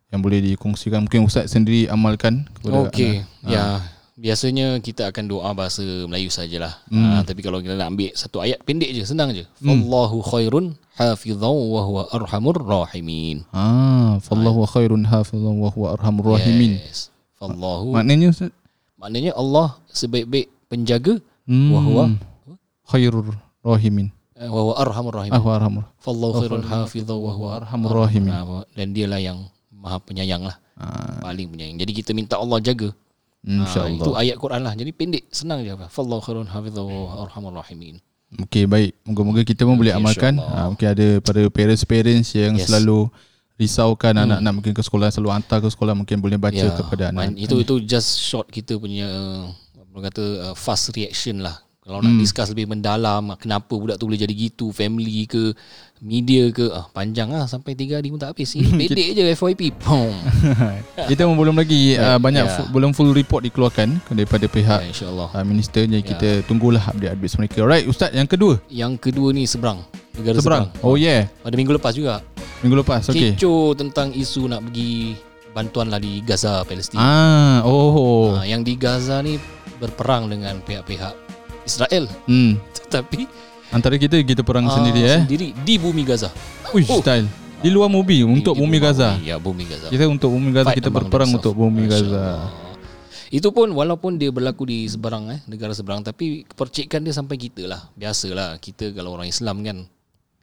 yang 0.10 0.18
boleh 0.18 0.42
dikongsikan 0.42 1.06
mungkin 1.06 1.24
ustaz 1.24 1.46
sendiri 1.48 1.86
amalkan 1.88 2.50
kepada 2.56 2.90
Okey. 2.90 3.22
Ya. 3.46 3.86
Biasanya 4.20 4.78
kita 4.84 5.08
akan 5.08 5.24
doa 5.26 5.50
bahasa 5.56 5.82
Melayu 5.82 6.28
sajalah. 6.28 6.84
Hmm. 6.92 7.00
Ha, 7.00 7.24
tapi 7.24 7.40
kalau 7.40 7.64
kita 7.64 7.80
nak 7.80 7.96
ambil 7.96 8.12
satu 8.12 8.44
ayat 8.44 8.60
pendek 8.62 8.92
je, 8.92 9.08
senang 9.08 9.32
je. 9.32 9.48
Wallahu 9.64 10.20
khairun 10.20 10.76
hafizan 11.00 11.48
wa 11.48 11.82
huwa 11.88 12.02
arhamur 12.12 12.60
rahimin. 12.60 13.48
Ah, 13.56 14.20
fallahu 14.20 14.68
khairun 14.68 15.08
hafizan 15.08 15.56
wa 15.58 15.72
huwa 15.72 15.96
arhamur 15.96 16.36
rahimin. 16.36 16.78
Yes. 16.84 17.08
Fallahu 17.40 17.96
Maknanya 17.96 18.30
ustaz 18.30 18.52
maknanya 19.02 19.34
Allah 19.34 19.82
sebaik-baik 19.90 20.52
penjaga 20.70 21.18
hmm, 21.50 21.70
wa 21.74 21.80
huwa 21.82 22.04
khairur 22.86 23.34
rahimin. 23.66 24.14
eh, 24.38 24.46
wa 24.46 24.60
huwa 24.70 24.74
arhamur 24.78 25.14
rahimin. 25.24 25.40
Ah, 25.40 25.56
arhamur. 25.58 25.84
Fallahu 25.98 26.34
khairun 26.38 26.64
hafizan 26.68 27.18
wa 27.18 27.32
huwa 27.34 27.50
Arhamur 27.64 28.06
rahimin. 28.06 28.30
Ah, 28.30 28.68
Dan 28.76 28.92
dialah 28.94 29.18
yang 29.18 29.40
Maha 29.74 29.98
penyayang 29.98 30.46
lah. 30.46 30.62
Ah, 30.78 31.18
Paling 31.26 31.50
penyayang. 31.50 31.80
Jadi 31.82 31.92
kita 31.96 32.12
minta 32.14 32.38
Allah 32.38 32.62
jaga. 32.62 32.94
Ah, 33.42 33.66
insyaallah. 33.66 33.98
itu 33.98 34.12
ayat 34.14 34.38
Quran 34.38 34.62
lah. 34.62 34.74
Jadi 34.78 34.92
pendek, 34.94 35.24
senang 35.34 35.66
je. 35.66 35.74
Fallahu 35.90 36.22
khairun 36.22 36.46
huwa 36.46 37.26
arhamur 37.26 37.58
rahimin. 37.58 37.98
Okey 38.38 38.64
baik. 38.70 38.96
Moga-moga 39.04 39.42
kita 39.44 39.66
pun 39.68 39.76
boleh 39.76 39.92
Okey, 39.92 40.02
amalkan. 40.02 40.34
Ha, 40.40 40.70
mungkin 40.72 40.88
ada 40.88 41.08
pada 41.20 41.42
parents-parents 41.52 42.32
yang 42.32 42.54
Yes. 42.56 42.70
selalu 42.70 43.10
risaukan 43.60 44.14
anak-anak 44.18 44.54
mungkin 44.58 44.74
ke 44.74 44.82
sekolah 44.82 45.14
selalu 45.14 45.30
hantar 45.38 45.62
ke 45.62 45.70
sekolah 45.70 45.94
mungkin 45.94 46.18
boleh 46.18 46.38
baca 46.40 46.56
Ya, 46.56 46.72
kepada 46.74 47.12
anak. 47.14 47.36
Itu 47.38 47.62
itu 47.62 47.78
just 47.84 48.18
short 48.24 48.50
kita 48.50 48.78
punya 48.80 49.06
apa 49.78 49.98
kata 50.08 50.24
uh, 50.50 50.56
fast 50.56 50.94
reaction 50.96 51.44
lah. 51.44 51.60
Kalau 51.82 51.98
nak 51.98 52.14
Hmm. 52.14 52.22
discuss 52.22 52.46
lebih 52.48 52.70
mendalam 52.70 53.34
kenapa 53.36 53.74
budak 53.74 53.98
tu 53.98 54.06
boleh 54.06 54.16
jadi 54.16 54.30
gitu, 54.30 54.70
family 54.70 55.26
ke, 55.26 55.50
media 56.00 56.46
ke, 56.48 56.70
ah 56.70 56.86
panjang 56.88 57.26
lah 57.28 57.44
sampai 57.44 57.74
3 57.74 57.98
hari 57.98 58.08
pun 58.08 58.18
tak 58.18 58.32
habis. 58.32 58.54
Pendek 58.80 59.10
je 59.12 59.24
FYP. 59.28 59.74
Kita 61.10 61.26
pun 61.26 61.34
belum 61.36 61.56
lagi 61.56 61.96
uh, 61.96 62.18
banyak 62.18 62.44
Ya. 62.44 62.54
fu- 62.54 62.70
belum 62.70 62.92
full 62.92 63.10
report 63.12 63.42
dikeluarkan 63.44 63.98
daripada 64.10 64.46
pihak 64.46 64.80
Ya, 64.80 64.88
insya-Allah. 64.88 65.30
uh, 65.32 65.42
minister 65.42 65.82
jadi 65.84 65.98
Ya. 65.98 66.06
kita 66.08 66.30
tunggulah 66.46 66.86
update-update 66.86 67.36
mereka. 67.40 67.58
Alright 67.60 67.86
ustaz 67.86 68.10
yang 68.12 68.26
kedua. 68.26 68.62
Yang 68.68 69.02
kedua 69.02 69.30
ni 69.32 69.44
seberang. 69.44 69.82
Negara 70.14 70.38
Seberang. 70.38 70.66
seberang. 70.70 70.86
Oh 70.86 70.94
yeah. 70.94 71.34
Pada 71.40 71.56
minggu 71.56 71.74
lepas 71.74 71.94
juga. 71.94 72.22
Minggu 72.62 72.78
lepas. 72.78 73.10
Okey. 73.10 73.34
Kecoh 73.34 73.74
tentang 73.74 74.14
isu 74.14 74.46
nak 74.46 74.62
pergi 74.64 75.18
bantuan 75.50 75.90
lah 75.90 75.98
di 75.98 76.22
Gaza, 76.22 76.62
Palestin. 76.62 76.96
Ah, 76.96 77.66
oh. 77.66 78.38
Ah, 78.38 78.46
yang 78.46 78.62
di 78.62 78.78
Gaza 78.78 79.18
ni 79.20 79.42
berperang 79.78 80.30
dengan 80.30 80.62
pihak-pihak 80.62 81.31
Israel. 81.72 82.06
Hmm. 82.28 82.60
Tetapi 82.78 83.24
Antara 83.72 83.96
kita 83.96 84.20
kita 84.20 84.44
perang 84.44 84.68
ah, 84.68 84.76
sendiri 84.76 85.00
eh. 85.02 85.20
Sendiri 85.24 85.56
di 85.58 85.80
bumi 85.80 86.04
Gaza. 86.04 86.28
Uish, 86.70 86.92
Oh. 86.92 87.00
style. 87.00 87.24
Di 87.58 87.70
luar 87.70 87.88
movie 87.88 88.20
untuk 88.22 88.52
Di- 88.52 88.60
bumi 88.60 88.78
bawah 88.78 88.92
Gaza. 88.92 89.10
bumi. 89.14 89.24
Ya, 89.24 89.36
bumi 89.40 89.64
Gaza. 89.64 89.88
Kita 89.88 90.06
untuk 90.06 90.30
bumi 90.30 90.50
Gaza 90.52 90.68
Fight 90.68 90.78
kita 90.78 90.90
berperang 90.92 91.32
untuk 91.32 91.56
bumi 91.56 91.88
Masya 91.88 91.92
Gaza. 91.94 92.12
Allah. 92.12 92.40
Itu 93.32 93.48
pun 93.50 93.72
walaupun 93.72 94.20
dia 94.20 94.28
berlaku 94.28 94.68
di 94.68 94.84
seberang 94.86 95.32
eh 95.32 95.40
negara 95.46 95.72
seberang 95.72 96.04
tapi 96.04 96.44
percikan 96.46 97.00
dia 97.00 97.16
sampai 97.16 97.40
kita 97.40 97.64
lah. 97.64 97.88
Biasalah 97.96 98.60
kita 98.60 98.92
kalau 98.92 99.16
orang 99.16 99.32
Islam 99.32 99.64
kan 99.64 99.88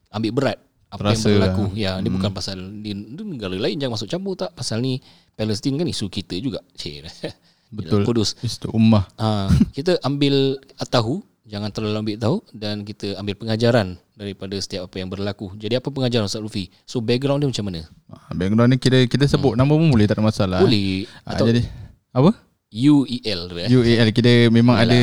ambil 0.09 0.31
berat 0.33 0.57
apa 0.89 1.13
Terasa 1.13 1.29
yang 1.29 1.37
berlaku. 1.37 1.63
lah. 1.69 1.71
Ya, 1.77 1.91
ini 2.01 2.09
bukan 2.09 2.31
pasal 2.33 2.57
di, 2.81 2.97
di 2.97 3.21
negara 3.21 3.53
lain 3.53 3.77
jangan 3.77 3.93
masuk 3.93 4.09
campur 4.09 4.33
tak. 4.33 4.57
Pasal 4.57 4.81
ni 4.81 4.97
Palestin 5.37 5.77
kan 5.77 5.85
isu 5.85 6.09
kita 6.09 6.33
juga. 6.41 6.65
Cik. 6.73 7.05
Betul. 7.69 8.01
Kudus. 8.03 8.33
Istu 8.41 8.69
ummah. 8.73 9.05
Ha, 9.15 9.49
kita 9.71 10.01
ambil 10.01 10.57
tahu, 10.89 11.21
jangan 11.45 11.69
terlalu 11.69 11.97
ambil 12.01 12.17
tahu 12.17 12.35
dan 12.51 12.81
kita 12.81 13.13
ambil 13.17 13.37
pengajaran 13.37 13.97
daripada 14.17 14.57
setiap 14.59 14.89
apa 14.89 14.95
yang 14.97 15.07
berlaku. 15.07 15.53
Jadi 15.55 15.77
apa 15.77 15.87
pengajaran 15.87 16.25
Ustaz 16.25 16.41
Lufi? 16.41 16.73
So 16.83 16.99
background 16.99 17.45
dia 17.45 17.49
macam 17.49 17.65
mana? 17.69 17.85
Ah, 18.09 18.33
Background 18.33 18.73
ni 18.73 18.77
kita 18.81 19.05
kita 19.05 19.25
sebut 19.29 19.53
nama 19.53 19.69
pun 19.69 19.87
boleh 19.87 20.09
tak 20.09 20.17
ada 20.19 20.25
masalah. 20.25 20.59
Hmm. 20.59 20.67
Boleh 20.67 21.05
Ah, 21.23 21.37
atau 21.37 21.45
jadi 21.47 21.61
apa? 22.09 22.31
UEL 22.69 23.49
tu 23.49 23.55
eh. 23.57 23.65
UAL 23.65 24.13
kita 24.13 24.53
memang 24.53 24.77
Boleh 24.77 24.85
ada 24.85 24.99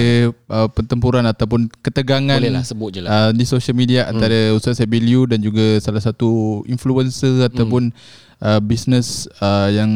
uh, 0.55 0.69
pertempuran 0.71 1.27
ataupun 1.27 1.67
ketegangan 1.83 2.39
Boleh 2.39 2.55
lah 2.55 2.63
sebut 2.63 2.95
je 2.95 3.01
lah. 3.03 3.11
uh, 3.11 3.31
di 3.35 3.43
social 3.43 3.75
media 3.75 4.07
antara 4.07 4.55
Ustaz 4.55 4.79
Sabiliu 4.79 5.27
dan 5.27 5.43
juga 5.43 5.83
salah 5.83 5.99
satu 5.99 6.63
influencer 6.71 7.43
ataupun 7.51 7.91
uh, 8.39 8.63
business 8.63 9.27
uh, 9.43 9.67
yang 9.67 9.91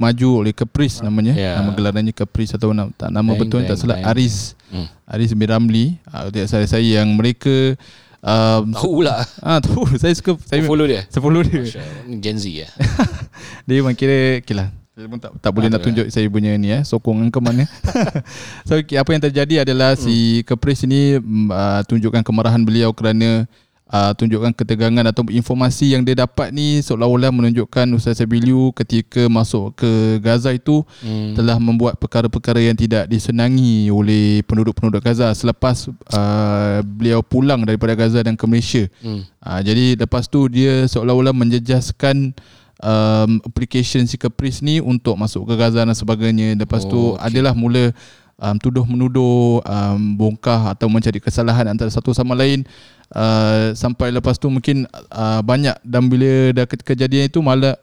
maju 0.00 0.40
oleh 0.40 0.56
Caprice 0.56 1.04
namanya. 1.04 1.36
Ya. 1.36 1.60
Nama 1.60 1.76
gelarannya 1.76 2.16
Caprice 2.16 2.56
atau 2.56 2.72
nama, 2.72 2.88
tak, 2.96 3.12
nama 3.12 3.30
betul 3.36 3.60
tak 3.68 3.76
salah. 3.76 4.00
Aris. 4.08 4.56
Hmm. 4.72 4.88
Aris 5.04 5.36
bin 5.36 5.52
Ramli. 5.52 6.00
Uh, 6.08 6.32
saya 6.48 6.64
saya 6.64 7.04
yang 7.04 7.12
mereka 7.12 7.76
um, 8.24 8.72
Tahu 8.72 9.04
lah. 9.04 9.20
ah 9.44 9.60
tahu 9.60 9.84
saya 10.00 10.16
suka 10.16 10.40
saya 10.48 10.64
Follow 10.64 10.88
dia. 10.88 11.04
saya 11.12 11.20
follow 11.20 11.44
dia. 11.44 11.60
Gen 12.08 12.40
Z 12.40 12.48
ya. 12.48 12.68
Dia 13.68 13.84
memang 13.84 13.92
kira 13.92 14.40
okay 14.40 14.56
lah. 14.56 14.72
Saya 14.92 15.08
pun 15.08 15.16
tak, 15.16 15.32
tak 15.40 15.50
boleh 15.56 15.72
nak 15.72 15.80
tunjuk 15.80 16.04
saya 16.12 16.28
punya 16.28 16.52
ni 16.60 16.68
eh 16.68 16.84
sokongan 16.84 17.32
ke 17.32 17.40
mana. 17.40 17.64
so 18.68 18.76
okay, 18.76 19.00
apa 19.00 19.08
yang 19.16 19.24
terjadi 19.24 19.64
adalah 19.64 19.96
si 19.96 20.44
Kepris 20.44 20.84
ini 20.84 21.16
uh, 21.48 21.80
tunjukkan 21.88 22.20
kemarahan 22.20 22.60
beliau 22.60 22.92
kerana 22.92 23.48
uh, 23.88 24.12
tunjukkan 24.12 24.52
ketegangan 24.52 25.00
atau 25.08 25.24
informasi 25.32 25.96
yang 25.96 26.04
dia 26.04 26.12
dapat 26.28 26.52
ni 26.52 26.84
seolah-olah 26.84 27.32
menunjukkan 27.32 27.88
Ustaz 27.96 28.20
Sabiliu 28.20 28.68
ketika 28.76 29.32
masuk 29.32 29.80
ke 29.80 30.20
Gaza 30.20 30.52
itu 30.52 30.84
Hmm. 31.00 31.32
telah 31.40 31.56
membuat 31.56 31.96
perkara-perkara 31.96 32.60
yang 32.60 32.76
tidak 32.76 33.08
disenangi 33.08 33.88
oleh 33.88 34.44
penduduk-penduduk 34.44 35.00
Gaza 35.00 35.32
selepas 35.32 35.88
uh, 35.88 36.84
beliau 36.84 37.24
pulang 37.24 37.64
daripada 37.64 37.96
Gaza 37.96 38.20
dan 38.20 38.36
ke 38.36 38.44
Malaysia. 38.44 38.84
Hmm. 39.00 39.24
Uh, 39.40 39.60
jadi 39.64 39.96
lepas 39.96 40.28
tu 40.28 40.52
dia 40.52 40.84
seolah-olah 40.84 41.32
menjejaskan 41.32 42.36
um, 42.82 43.40
application 43.46 44.04
si 44.04 44.18
Caprice 44.18 44.60
ni 44.60 44.82
untuk 44.82 45.14
masuk 45.14 45.48
ke 45.48 45.54
Gaza 45.56 45.86
dan 45.86 45.94
sebagainya. 45.94 46.58
Lepas 46.58 46.84
oh, 46.86 46.90
tu 46.90 47.00
okey. 47.14 47.22
adalah 47.22 47.54
mula 47.54 47.94
um, 48.42 48.56
tuduh 48.58 48.84
menuduh 48.84 49.62
um, 49.62 50.18
bongkar 50.18 50.74
atau 50.74 50.90
mencari 50.90 51.22
kesalahan 51.22 51.70
antara 51.70 51.88
satu 51.88 52.10
sama 52.10 52.34
lain 52.34 52.66
uh, 53.14 53.70
sampai 53.72 54.10
lepas 54.10 54.36
tu 54.36 54.50
mungkin 54.50 54.84
uh, 55.14 55.40
banyak 55.40 55.78
dan 55.86 56.10
bila 56.10 56.50
dah 56.50 56.66
ke- 56.66 56.82
kejadian 56.82 57.30
itu 57.30 57.38
malah 57.38 57.78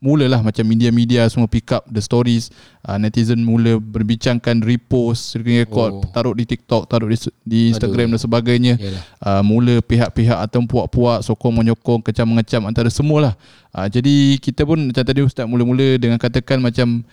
mulalah 0.00 0.40
macam 0.40 0.64
media-media 0.64 1.28
semua 1.28 1.44
pick 1.44 1.68
up 1.70 1.84
the 1.86 2.00
stories 2.00 2.48
uh, 2.82 2.96
netizen 2.96 3.44
mula 3.44 3.76
berbincangkan 3.76 4.64
repost 4.64 5.36
screen 5.36 5.60
record 5.60 5.92
Oh. 5.92 6.08
taruh 6.08 6.32
di 6.32 6.48
TikTok 6.48 6.88
taruh 6.88 7.04
di, 7.04 7.20
di 7.44 7.60
Instagram 7.68 8.16
dan 8.16 8.20
sebagainya 8.20 8.74
Yalah. 8.80 9.02
uh, 9.20 9.42
mula 9.44 9.84
pihak-pihak 9.84 10.40
atau 10.40 10.64
puak-puak 10.64 11.20
sokong 11.20 11.52
menyokong 11.52 12.00
kecam 12.00 12.24
mengecam 12.26 12.64
antara 12.64 12.88
semualah 12.88 13.36
uh, 13.70 13.86
jadi 13.86 14.40
kita 14.40 14.64
pun 14.64 14.88
macam 14.88 15.04
tadi 15.04 15.20
ustaz 15.20 15.44
mula-mula 15.44 16.00
dengan 16.00 16.16
katakan 16.16 16.64
macam 16.64 17.04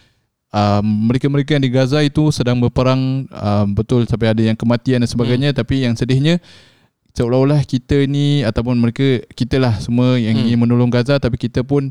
uh, 0.56 0.80
mereka-mereka 0.80 1.60
yang 1.60 1.68
di 1.68 1.72
Gaza 1.72 2.00
itu 2.00 2.32
sedang 2.32 2.56
berperang 2.58 3.28
uh, 3.36 3.68
betul 3.68 4.08
sampai 4.08 4.32
ada 4.32 4.40
yang 4.40 4.56
kematian 4.56 5.04
dan 5.04 5.12
sebagainya 5.12 5.52
hmm. 5.52 5.60
tapi 5.60 5.84
yang 5.84 5.92
sedihnya 5.92 6.40
seolah-olah 7.12 7.66
kita 7.66 8.06
ni 8.06 8.46
ataupun 8.46 8.78
mereka 8.78 9.26
kita 9.34 9.58
lah 9.58 9.76
semua 9.82 10.16
yang 10.16 10.38
Hmm. 10.38 10.44
ingin 10.48 10.60
menolong 10.62 10.88
Gaza 10.88 11.18
tapi 11.18 11.36
kita 11.36 11.66
pun 11.66 11.90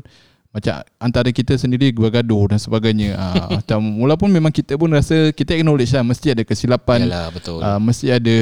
macam 0.57 0.81
antara 0.97 1.29
kita 1.29 1.53
sendiri 1.53 1.93
bergaduh 1.93 2.49
dan 2.49 2.57
sebagainya 2.57 3.13
uh, 3.21 3.61
atau 3.61 3.77
walaupun 3.77 4.33
memang 4.33 4.49
kita 4.49 4.73
pun 4.73 4.89
rasa 4.89 5.29
kita 5.29 5.53
acknowledge 5.53 5.93
lah 5.93 6.01
mesti 6.01 6.33
ada 6.33 6.41
kesilapan 6.41 7.05
Yalah 7.05 7.29
betul. 7.29 7.61
uh, 7.61 7.77
mesti 7.77 8.09
ada 8.09 8.37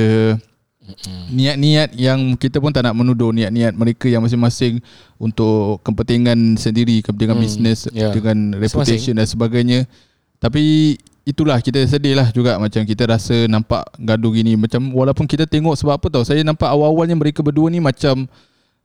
Mm-mm. 0.85 1.33
niat-niat 1.33 1.97
yang 1.97 2.37
kita 2.37 2.61
pun 2.61 2.69
tak 2.69 2.85
nak 2.85 2.93
menuduh 2.95 3.33
niat-niat 3.33 3.73
mereka 3.73 4.05
yang 4.05 4.21
masing-masing 4.21 4.79
untuk 5.17 5.81
kepentingan 5.81 6.61
sendiri, 6.61 7.01
kepentingan 7.01 7.35
Hmm, 7.35 7.43
bisnes, 7.43 7.89
ya. 7.89 8.13
dengan 8.13 8.53
reputation 8.53 9.17
dan 9.17 9.25
sebagainya. 9.25 9.89
Tapi 10.37 10.93
itulah 11.25 11.57
kita 11.57 11.81
sedih 11.89 12.13
lah 12.13 12.29
juga 12.29 12.61
macam 12.61 12.85
kita 12.85 13.09
rasa 13.09 13.49
nampak 13.49 13.81
gaduh 13.97 14.29
gini 14.29 14.53
macam 14.53 14.93
walaupun 14.93 15.25
kita 15.25 15.49
tengok 15.49 15.73
sebab 15.73 15.97
apa 15.97 16.07
tau 16.13 16.21
saya 16.21 16.45
nampak 16.45 16.69
awal-awalnya 16.69 17.17
mereka 17.17 17.41
berdua 17.41 17.73
ni 17.73 17.81
macam 17.81 18.29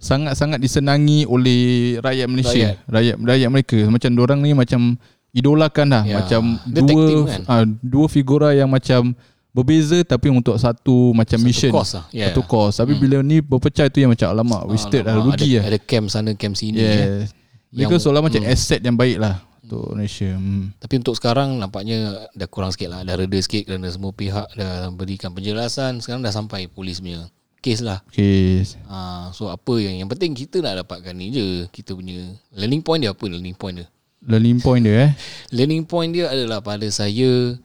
sangat-sangat 0.01 0.57
disenangi 0.57 1.29
oleh 1.29 1.97
rakyat 2.01 2.27
Malaysia 2.27 2.73
rakyat 2.89 3.21
rakyat, 3.21 3.49
mereka 3.53 3.77
macam 3.87 4.11
orang 4.17 4.41
ni 4.41 4.57
macam 4.57 4.97
idolakan 5.31 5.87
lah 5.93 6.03
Ya. 6.09 6.17
macam 6.19 6.57
Dia 6.67 6.83
dua 6.83 7.05
kan? 7.29 7.41
ah, 7.47 7.65
dua 7.85 8.07
figura 8.09 8.51
yang 8.51 8.67
macam 8.67 9.13
berbeza 9.51 10.01
tapi 10.03 10.31
untuk 10.31 10.57
satu 10.57 11.13
macam 11.13 11.37
Satu 11.37 11.47
mission 11.47 11.71
cause 11.71 11.99
lah. 12.01 12.07
Yeah. 12.11 12.31
satu 12.33 12.43
cause 12.47 12.81
tapi 12.81 12.97
bila 12.97 13.21
ni 13.21 13.39
berpecah 13.39 13.87
itu 13.87 14.03
yang 14.03 14.11
macam 14.11 14.31
alamak 14.31 14.63
wasted 14.67 15.05
lah 15.05 15.21
rugi 15.21 15.59
ada, 15.59 15.63
lah 15.63 15.65
Ada 15.75 15.79
camp 15.83 16.07
sana, 16.09 16.31
camp 16.35 16.55
sini. 16.57 16.81
kan. 16.81 16.87
yes 16.87 17.29
mereka 17.71 17.95
Yang- 17.95 18.03
seolah 18.03 18.23
macam 18.25 18.43
hmm. 18.43 18.51
asset 18.51 18.81
yang 18.83 18.97
baik 18.99 19.19
lah 19.21 19.39
untuk 19.63 19.87
Malaysia 19.95 20.27
hmm. 20.35 20.83
Tapi 20.83 20.95
untuk 20.99 21.15
sekarang 21.15 21.55
nampaknya 21.55 21.99
dah 22.35 22.49
kurang 22.51 22.75
sikit 22.75 22.91
lah. 22.91 23.07
Dah 23.07 23.15
reda 23.15 23.39
sikit 23.39 23.71
kerana 23.71 23.87
semua 23.87 24.11
pihak 24.11 24.59
dah 24.59 24.91
berikan 24.91 25.31
penjelasan. 25.31 26.03
Sekarang 26.03 26.27
dah 26.27 26.35
sampai 26.35 26.67
polis 26.67 26.99
punya 26.99 27.31
kes 27.61 27.85
lah. 27.85 28.01
okay. 28.09 28.65
Ha, 28.89 29.31
so 29.37 29.53
apa 29.53 29.77
yang 29.79 30.01
yang 30.01 30.09
penting 30.09 30.33
kita 30.33 30.65
nak 30.65 30.85
dapatkan 30.85 31.13
ni 31.13 31.31
je. 31.31 31.47
Kita 31.69 31.93
punya 31.93 32.33
learning 32.57 32.83
point 32.83 33.01
dia 33.05 33.13
apa 33.13 33.25
learning 33.29 33.57
point 33.57 33.77
dia? 33.85 33.89
learning 34.25 34.61
point 34.61 34.83
dia 34.85 35.09
eh 35.09 35.13
Learning 35.57 35.85
point 35.89 36.11
dia 36.13 36.29
adalah 36.29 36.61
pada 36.61 36.85
saya 36.93 37.57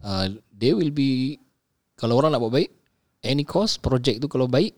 uh, 0.00 0.26
there 0.56 0.76
will 0.76 0.92
be 0.92 1.36
kalau 1.98 2.16
orang 2.16 2.32
nak 2.32 2.40
buat 2.40 2.54
baik 2.54 2.70
any 3.20 3.44
cost 3.44 3.82
project 3.84 4.22
tu 4.22 4.28
kalau 4.30 4.48
baik 4.48 4.72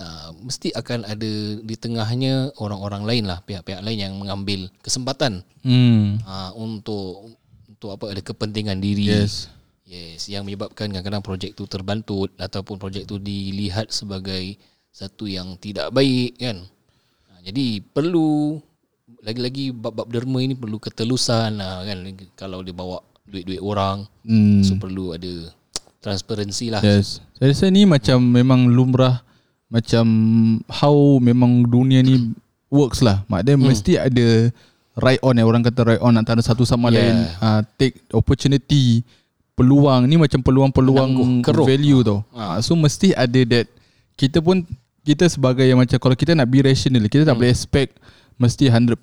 uh, 0.00 0.34
mesti 0.40 0.74
akan 0.74 1.06
ada 1.06 1.32
di 1.60 1.74
tengahnya 1.78 2.50
orang-orang 2.58 3.04
lain 3.06 3.24
lah 3.28 3.38
pihak-pihak 3.44 3.84
lain 3.84 4.10
yang 4.10 4.14
mengambil 4.16 4.66
kesempatan 4.82 5.44
hmm. 5.62 6.24
uh, 6.24 6.50
untuk 6.56 7.36
untuk 7.68 7.90
apa 7.94 8.04
ada 8.12 8.22
kepentingan 8.24 8.80
diri 8.82 9.12
yes 9.12 9.48
yes 9.90 10.30
yang 10.30 10.46
menyebabkan 10.46 10.86
kadang-kadang 10.86 11.26
projek 11.26 11.58
tu 11.58 11.66
terbantut 11.66 12.30
ataupun 12.38 12.78
projek 12.78 13.10
tu 13.10 13.18
dilihat 13.18 13.90
sebagai 13.90 14.54
satu 14.94 15.26
yang 15.26 15.58
tidak 15.58 15.90
baik 15.90 16.38
kan 16.38 16.62
uh, 17.34 17.40
jadi 17.42 17.82
perlu 17.82 18.62
lagi-lagi 19.26 19.74
bab-bab 19.74 20.06
derma 20.06 20.38
ini 20.38 20.54
perlu 20.54 20.78
ketelusan 20.78 21.58
lah 21.58 21.82
kan 21.82 21.98
kalau 22.38 22.62
dia 22.62 22.70
bawa 22.70 23.02
duit-duit 23.26 23.58
orang 23.58 24.06
hmm. 24.22 24.62
so 24.62 24.78
perlu 24.78 25.18
ada 25.18 25.50
transparansi 26.00 26.66
lah 26.72 26.80
Yes. 26.80 27.20
Saya 27.36 27.52
rasa 27.52 27.66
ni 27.68 27.84
macam 27.84 28.18
memang 28.22 28.70
lumrah 28.70 29.20
macam 29.70 30.06
how 30.66 31.20
memang 31.22 31.62
dunia 31.68 32.02
ni 32.02 32.34
works 32.72 33.04
lah. 33.04 33.22
Maknanya 33.30 33.56
hmm. 33.60 33.66
mesti 33.70 33.92
ada 34.00 34.28
right 34.98 35.22
on 35.22 35.38
eh 35.38 35.46
orang 35.46 35.62
kata 35.62 35.86
right 35.86 36.02
on 36.02 36.18
antara 36.18 36.42
satu 36.42 36.66
sama 36.66 36.90
Yeah. 36.90 36.96
lain 36.98 37.16
uh, 37.38 37.60
take 37.78 38.02
opportunity 38.10 39.06
peluang 39.58 40.08
ni 40.08 40.16
macam 40.16 40.40
peluang-peluang 40.40 41.44
value 41.44 42.00
tau. 42.00 42.24
Ha. 42.32 42.64
So 42.64 42.76
mesti 42.76 43.12
ada 43.12 43.40
that 43.46 43.66
kita 44.16 44.40
pun 44.40 44.64
kita 45.04 45.28
sebagai 45.28 45.64
yang 45.64 45.80
macam 45.80 45.96
kalau 45.96 46.16
kita 46.16 46.36
nak 46.36 46.48
be 46.48 46.60
rational 46.60 47.04
kita 47.08 47.24
tak 47.24 47.36
boleh 47.36 47.52
expect 47.52 47.96
mesti 48.40 48.72
100% 48.72 48.96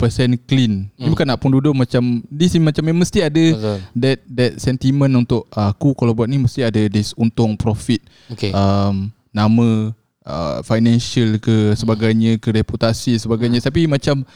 clean. 0.50 0.90
Ni 0.98 1.06
bukan 1.06 1.22
nak 1.22 1.38
pun 1.38 1.54
duduk 1.54 1.70
macam 1.70 2.26
this 2.26 2.58
macam 2.58 2.90
mesti 2.90 3.22
ada 3.22 3.44
Betul. 3.54 3.78
that 3.94 4.18
that 4.26 4.52
sentiment 4.58 5.14
untuk 5.14 5.46
uh, 5.54 5.70
aku 5.70 5.94
kalau 5.94 6.10
buat 6.10 6.26
ni 6.26 6.42
mesti 6.42 6.66
ada 6.66 6.82
this 6.90 7.14
untung 7.14 7.54
profit 7.54 8.02
okay 8.26 8.50
um, 8.50 9.14
nama 9.30 9.94
uh, 10.26 10.58
financial 10.66 11.38
ke 11.38 11.78
sebagainya 11.78 12.42
ke 12.42 12.50
reputasi 12.50 13.14
sebagainya 13.14 13.62
tapi 13.62 13.86
macam 13.86 14.26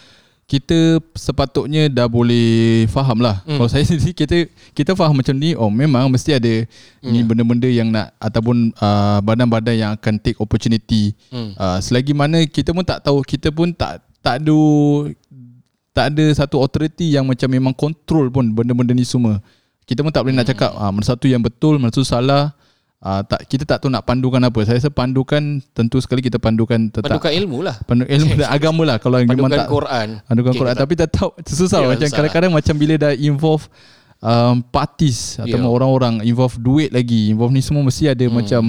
kita 0.53 1.01
sepatutnya 1.17 1.89
dah 1.89 2.05
boleh 2.05 2.85
faham 2.93 3.25
lah 3.25 3.41
hmm. 3.49 3.57
kalau 3.57 3.69
saya 3.73 3.85
sendiri 3.89 4.13
kita 4.13 4.53
kita 4.77 4.93
faham 4.93 5.17
macam 5.17 5.33
ni 5.33 5.57
oh 5.57 5.73
memang 5.73 6.13
mesti 6.13 6.37
ada 6.37 6.69
hmm. 6.69 7.09
ni 7.09 7.25
benda-benda 7.25 7.73
yang 7.73 7.89
nak 7.89 8.13
ataupun 8.21 8.69
uh, 8.77 9.25
badan-badan 9.25 9.75
yang 9.81 9.91
akan 9.97 10.21
take 10.21 10.37
opportunity 10.37 11.17
Hmm. 11.33 11.57
uh, 11.57 11.81
selagi 11.81 12.13
mana 12.13 12.45
kita 12.45 12.77
pun 12.77 12.85
tak 12.85 13.01
tahu 13.01 13.25
kita 13.25 13.49
pun 13.49 13.73
tak 13.73 14.05
tak 14.21 14.45
ada 14.45 14.61
tak 15.97 16.13
ada 16.13 16.25
satu 16.37 16.61
authority 16.61 17.17
yang 17.17 17.25
macam 17.25 17.49
memang 17.49 17.73
control 17.73 18.29
pun 18.29 18.53
benda-benda 18.53 18.93
ni 18.93 19.09
semua 19.09 19.41
kita 19.89 20.05
pun 20.05 20.13
tak 20.13 20.29
boleh 20.29 20.37
nak 20.37 20.53
cakap 20.53 20.77
ah 20.77 20.93
mana 20.93 21.05
satu 21.09 21.25
yang 21.25 21.41
betul 21.41 21.81
mana 21.81 21.89
satu 21.89 22.05
salah 22.05 22.53
ah 23.03 23.19
tak 23.21 23.51
kita 23.51 23.67
tak 23.67 23.83
tahu 23.83 23.91
nak 23.91 24.07
pandukan 24.07 24.39
apa 24.39 24.63
saya 24.63 24.79
rasa 24.79 24.87
pandukan 24.87 25.43
tentu 25.75 25.99
sekali 25.99 26.23
kita 26.23 26.39
pandukan 26.39 26.87
tetap 26.87 27.11
pandukan 27.11 27.35
ilmu 27.35 27.59
lah 27.61 27.75
pandu 27.83 28.07
ilmu 28.07 28.33
dan 28.41 28.49
agama 28.49 28.83
lah 28.87 28.97
kalau 28.97 29.19
memang 29.19 29.35
pandukan 29.43 29.59
tak 29.59 29.69
Quran 29.69 30.09
pandukan 30.23 30.51
Okay, 30.51 30.61
Quran 30.63 30.73
tak- 30.73 30.83
tapi 30.87 30.95
tetap 30.95 31.29
susah 31.45 31.81
Ya, 31.83 31.89
macam 31.91 32.07
susah. 32.07 32.17
kadang-kadang 32.17 32.53
macam 32.55 32.75
bila 32.79 32.95
dah 32.97 33.13
involve 33.13 33.67
um, 34.19 34.63
parties 34.65 35.35
atau 35.37 35.59
Ya. 35.59 35.67
orang-orang 35.67 36.23
involve 36.23 36.55
duit 36.57 36.89
lagi 36.89 37.29
involve 37.29 37.51
ni 37.51 37.59
semua 37.59 37.83
mesti 37.83 38.07
ada 38.07 38.23
Hmm. 38.23 38.39
macam 38.39 38.63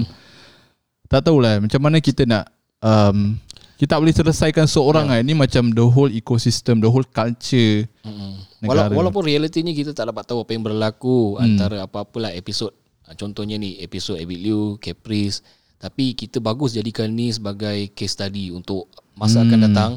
tak 1.06 1.22
tahulah 1.24 1.62
macam 1.62 1.78
mana 1.80 2.02
kita 2.02 2.26
nak 2.26 2.50
um, 2.82 3.38
kita 3.78 3.93
tak 3.93 4.02
boleh 4.02 4.15
selesaikan 4.15 4.65
seorang 4.65 5.12
yeah. 5.12 5.22
ni 5.22 5.34
macam 5.34 5.69
the 5.69 5.84
whole 5.84 6.10
ecosystem 6.10 6.82
the 6.82 6.88
whole 6.88 7.06
culture 7.06 7.86
Mm-mm. 8.02 8.41
negara. 8.58 8.89
Wala- 8.89 8.98
walaupun 8.98 9.24
realitinya 9.24 9.69
kita 9.69 9.93
tak 9.93 10.10
dapat 10.10 10.26
tahu 10.26 10.41
apa 10.41 10.52
yang 10.52 10.63
berlaku 10.63 11.36
hmm. 11.36 11.43
antara 11.43 11.78
apa-apalah 11.86 12.34
episod 12.34 12.74
contohnya 13.20 13.60
ni 13.60 13.80
episod 13.84 14.16
Abid 14.16 14.39
Liu, 14.39 14.80
Caprice. 14.80 15.44
Tapi 15.78 16.16
kita 16.16 16.39
bagus 16.39 16.72
jadikan 16.72 17.12
ni 17.12 17.28
sebagai 17.28 17.92
case 17.92 18.16
study 18.16 18.56
untuk 18.56 18.88
masa 19.20 19.44
hmm. 19.44 19.46
akan 19.52 19.60
datang 19.68 19.92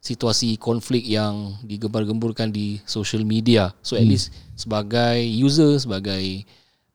situasi 0.00 0.56
konflik 0.56 1.04
yang 1.04 1.60
digembar-gemburkan 1.66 2.48
di 2.48 2.80
social 2.88 3.20
media. 3.26 3.74
So 3.84 4.00
at 4.00 4.06
least 4.08 4.32
sebagai 4.56 5.20
user 5.20 5.76
sebagai 5.76 6.46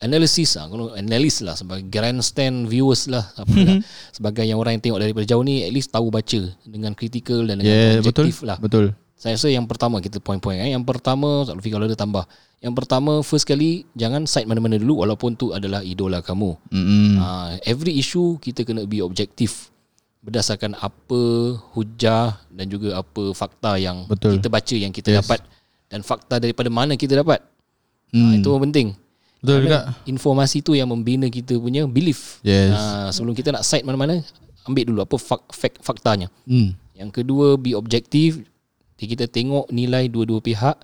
analysis 0.02 0.58
lah 0.58 0.65
kalau 0.65 0.97
analyst 0.97 1.45
lah 1.45 1.54
sebagai 1.54 1.86
grandstand 1.91 2.65
viewers 2.65 3.06
lah 3.06 3.30
apa 3.38 3.54
lah. 3.54 3.78
Sebagai 4.15 4.47
yang 4.47 4.58
orang 4.58 4.80
yang 4.80 4.84
tengok 4.89 5.00
daripada 5.06 5.26
jauh 5.30 5.45
ni 5.45 5.62
at 5.62 5.69
least 5.69 5.93
tahu 5.93 6.10
baca 6.10 6.41
dengan 6.65 6.97
critical 6.97 7.45
dan 7.45 7.62
dengan 7.62 7.69
yeah 7.69 8.02
betul. 8.02 8.26
objektif 8.26 8.41
lah. 8.41 8.58
Betul 8.58 8.97
saya 9.21 9.38
rasa 9.38 9.53
yang 9.53 9.69
pertama 9.69 10.01
kita 10.01 10.17
point-point 10.17 10.57
eh. 10.65 10.73
Yang 10.73 10.81
pertama 10.81 11.45
Tak 11.45 11.53
Lufi 11.53 11.69
kalau 11.69 11.86
ada 11.86 11.93
tambah 11.93 12.25
Yang 12.57 12.73
pertama 12.73 13.21
first 13.21 13.45
kali 13.45 13.86
Jangan 13.93 14.25
side 14.25 14.49
mana-mana 14.49 14.81
dulu 14.81 15.05
Walaupun 15.05 15.38
tu 15.38 15.53
adalah 15.53 15.86
idola 15.86 16.25
kamu 16.25 16.57
mm 16.73 17.21
uh, 17.21 17.49
Every 17.62 18.01
issue 18.01 18.41
Kita 18.41 18.65
kena 18.65 18.81
be 18.89 18.97
objektif 19.05 19.69
Berdasarkan 20.25 20.73
apa 20.73 21.21
Hujah 21.77 22.41
Dan 22.49 22.65
juga 22.65 22.97
apa 22.97 23.29
fakta 23.38 23.77
yang 23.77 24.10
Betul. 24.10 24.41
Kita 24.41 24.49
baca 24.49 24.73
Yang 24.73 24.93
kita 24.97 25.10
Yes. 25.13 25.17
dapat 25.21 25.39
Dan 25.86 26.01
fakta 26.01 26.41
daripada 26.41 26.73
mana 26.73 26.97
kita 26.97 27.13
dapat 27.13 27.45
Hmm. 28.10 28.25
uh, 28.25 28.34
Itu 28.41 28.57
penting 28.57 28.97
betul 29.39 29.69
juga 29.69 29.79
Informasi 30.03 30.60
tu 30.60 30.73
yang 30.73 30.89
membina 30.89 31.29
kita 31.29 31.62
punya 31.62 31.86
belief 31.86 32.41
Yes. 32.41 32.73
uh, 32.73 33.13
Sebelum 33.13 33.38
kita 33.38 33.53
nak 33.53 33.62
side 33.63 33.86
mana-mana 33.86 34.17
Ambil 34.65 34.89
dulu 34.89 35.05
apa 35.05 35.13
fak, 35.17 35.45
fak, 35.53 35.77
faktanya 35.81 36.29
mm. 36.45 36.77
yang 36.93 37.10
kedua 37.10 37.57
be 37.57 37.73
objektif. 37.73 38.45
Jadi 39.01 39.17
kita 39.17 39.25
tengok 39.25 39.73
nilai 39.73 40.05
dua-dua 40.13 40.37
pihak. 40.45 40.77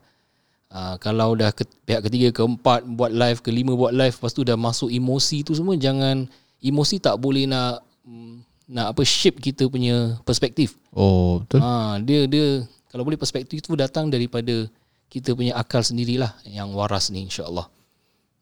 Uh, 0.73 0.97
kalau 0.97 1.37
dah 1.37 1.53
ke, 1.53 1.69
pihak 1.85 2.01
ketiga, 2.09 2.33
keempat 2.33 2.81
buat 2.97 3.13
live, 3.13 3.45
kelima 3.45 3.77
buat 3.77 3.93
live, 3.93 4.17
lepas 4.17 4.33
tu 4.33 4.41
dah 4.41 4.57
masuk 4.57 4.89
emosi 4.89 5.45
tu 5.45 5.53
semua 5.53 5.77
jangan 5.77 6.25
emosi 6.59 6.97
tak 6.97 7.21
boleh 7.21 7.45
nak 7.45 7.85
mm, 8.03 8.41
nak 8.73 8.91
apa 8.91 9.05
shape 9.05 9.39
kita 9.39 9.69
punya 9.71 10.17
perspektif. 10.27 10.75
oh 10.91 11.39
betul 11.39 11.63
Ha 11.63 12.01
dia 12.03 12.27
dia 12.27 12.67
kalau 12.91 13.07
boleh 13.07 13.15
perspektif 13.15 13.63
tu 13.63 13.77
datang 13.79 14.11
daripada 14.11 14.67
kita 15.07 15.31
punya 15.37 15.55
akal 15.55 15.79
sendirilah 15.85 16.35
yang 16.43 16.75
waras 16.75 17.13
ni 17.13 17.23
insya-Allah. 17.23 17.69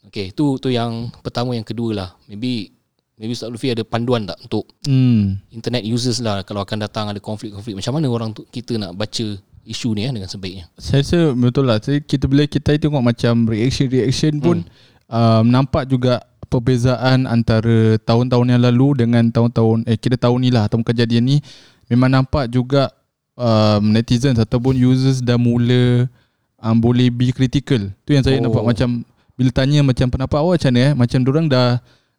Okay, 0.10 0.34
tu 0.34 0.58
tu 0.58 0.74
yang 0.74 1.14
pertama 1.22 1.54
yang 1.54 1.68
kedua 1.68 1.92
lah. 1.94 2.10
Maybe 2.26 2.74
maybe 3.22 3.38
Ustaz 3.38 3.54
Lufi 3.54 3.70
ada 3.70 3.86
panduan 3.86 4.26
tak 4.26 4.42
untuk 4.42 4.66
Hmm. 4.90 5.38
internet 5.54 5.86
users 5.86 6.22
lah 6.26 6.42
kalau 6.42 6.66
akan 6.66 6.82
datang 6.82 7.06
ada 7.10 7.22
konflik-konflik 7.22 7.78
macam 7.78 8.02
mana 8.02 8.08
orang 8.10 8.30
tu 8.34 8.46
kita 8.50 8.82
nak 8.82 8.98
baca 8.98 9.38
isu 9.66 9.98
ni 9.98 10.06
eh, 10.06 10.14
dengan 10.14 10.30
sebaiknya. 10.30 10.70
Saya 10.78 11.02
rasa 11.02 11.34
betul 11.34 11.66
lah. 11.66 11.82
Saya, 11.82 11.98
kita 12.00 12.30
bila 12.30 12.46
kita 12.46 12.78
tengok 12.78 13.02
macam 13.02 13.50
reaction-reaction 13.50 14.38
pun 14.40 14.62
um, 15.10 15.44
nampak 15.44 15.90
juga 15.90 16.22
perbezaan 16.46 17.26
antara 17.26 17.98
tahun-tahun 18.06 18.48
yang 18.54 18.62
lalu 18.62 19.04
dengan 19.04 19.28
tahun-tahun 19.28 19.90
eh 19.90 19.98
kita 19.98 20.16
tahun 20.16 20.38
ni 20.46 20.50
lah 20.54 20.70
tahun 20.70 20.86
kejadian 20.86 21.24
ni 21.26 21.38
memang 21.90 22.14
nampak 22.14 22.48
juga 22.48 22.94
um, 23.34 23.90
netizens 23.90 24.38
ataupun 24.38 24.78
users 24.78 25.20
dah 25.20 25.36
mula 25.36 26.06
um, 26.62 26.78
boleh 26.78 27.10
be 27.10 27.34
critical. 27.34 27.82
Tu 28.06 28.14
yang 28.14 28.22
saya 28.24 28.38
Oh. 28.40 28.48
nampak 28.48 28.62
macam 28.62 29.02
bila 29.36 29.50
tanya 29.52 29.84
macam 29.84 30.08
pendapat 30.08 30.38
awak 30.40 30.54
macam 30.62 30.72
mana 30.72 30.80
eh 30.80 30.92
macam 30.96 31.20
orang 31.28 31.46
dah 31.52 31.68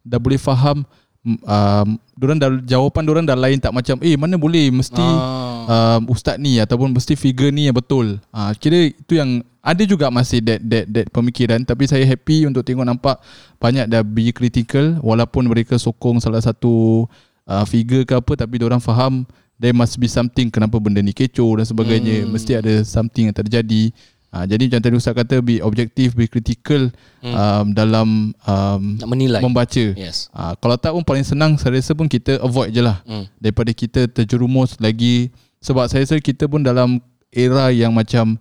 dah 0.05 0.19
boleh 0.21 0.37
faham 0.37 0.85
um, 1.25 1.87
orang 2.21 2.37
dah 2.37 2.49
jawapan 2.61 3.03
orang 3.09 3.25
dah 3.25 3.33
lain 3.33 3.57
tak 3.57 3.73
macam 3.73 3.97
eh 4.05 4.13
mana 4.13 4.37
boleh 4.37 4.69
mesti 4.69 5.01
Ah. 5.01 5.46
Um, 5.67 6.01
ustaz 6.09 6.39
ni 6.39 6.57
ataupun 6.57 6.95
mesti 6.95 7.19
figure 7.19 7.51
ni 7.51 7.67
yang 7.67 7.75
betul. 7.75 8.23
Ah 8.31 8.49
uh, 8.49 8.51
kira 8.55 8.89
itu 8.89 9.19
yang 9.19 9.43
ada 9.59 9.83
juga 9.83 10.07
masih 10.07 10.39
that 10.39 10.63
that 10.63 10.85
that 10.87 11.07
pemikiran 11.11 11.59
tapi 11.67 11.83
saya 11.91 12.07
happy 12.07 12.47
untuk 12.47 12.63
tengok 12.63 12.87
nampak 12.87 13.19
banyak 13.59 13.83
dah 13.91 13.99
be 13.99 14.31
critical 14.31 14.95
walaupun 15.03 15.43
mereka 15.51 15.75
sokong 15.75 16.23
salah 16.23 16.39
satu 16.39 17.03
uh, 17.43 17.65
figure 17.67 18.07
ke 18.07 18.15
apa 18.15 18.33
tapi 18.39 18.63
orang 18.63 18.79
faham 18.79 19.27
there 19.59 19.75
must 19.75 19.99
be 19.99 20.07
something 20.07 20.47
kenapa 20.47 20.79
benda 20.79 21.03
ni 21.03 21.11
kecoh 21.11 21.59
dan 21.59 21.65
sebagainya 21.67 22.23
hmm. 22.23 22.31
mesti 22.31 22.51
ada 22.55 22.73
something 22.87 23.27
yang 23.27 23.35
terjadi. 23.35 23.91
Uh, 24.27 24.43
jadi 24.43 24.67
macam 24.67 24.81
tadi 24.83 24.95
ustaz 24.99 25.15
kata 25.15 25.39
be 25.39 25.63
objektif 25.63 26.11
be 26.11 26.27
critical 26.27 26.91
hmm. 27.23 27.31
um, 27.35 27.65
dalam 27.71 28.07
um, 28.43 28.81
Nak 28.99 29.07
menilai. 29.07 29.39
membaca. 29.39 29.85
Yes. 29.95 30.27
Uh, 30.35 30.51
kalau 30.59 30.75
tak 30.75 30.91
pun 30.95 31.03
paling 31.03 31.23
senang 31.23 31.55
saya 31.55 31.79
rasa 31.79 31.95
pun 31.95 32.11
kita 32.11 32.39
avoid 32.43 32.71
je 32.75 32.83
lah 32.83 32.99
Hmm. 33.07 33.23
daripada 33.39 33.71
kita 33.71 34.05
terjerumus 34.11 34.75
lagi 34.83 35.31
sebab 35.61 35.89
saya 35.89 36.05
rasa 36.05 36.17
kita 36.21 36.45
pun 36.45 36.61
dalam 36.61 37.01
era 37.33 37.69
yang 37.73 37.91
macam 37.91 38.37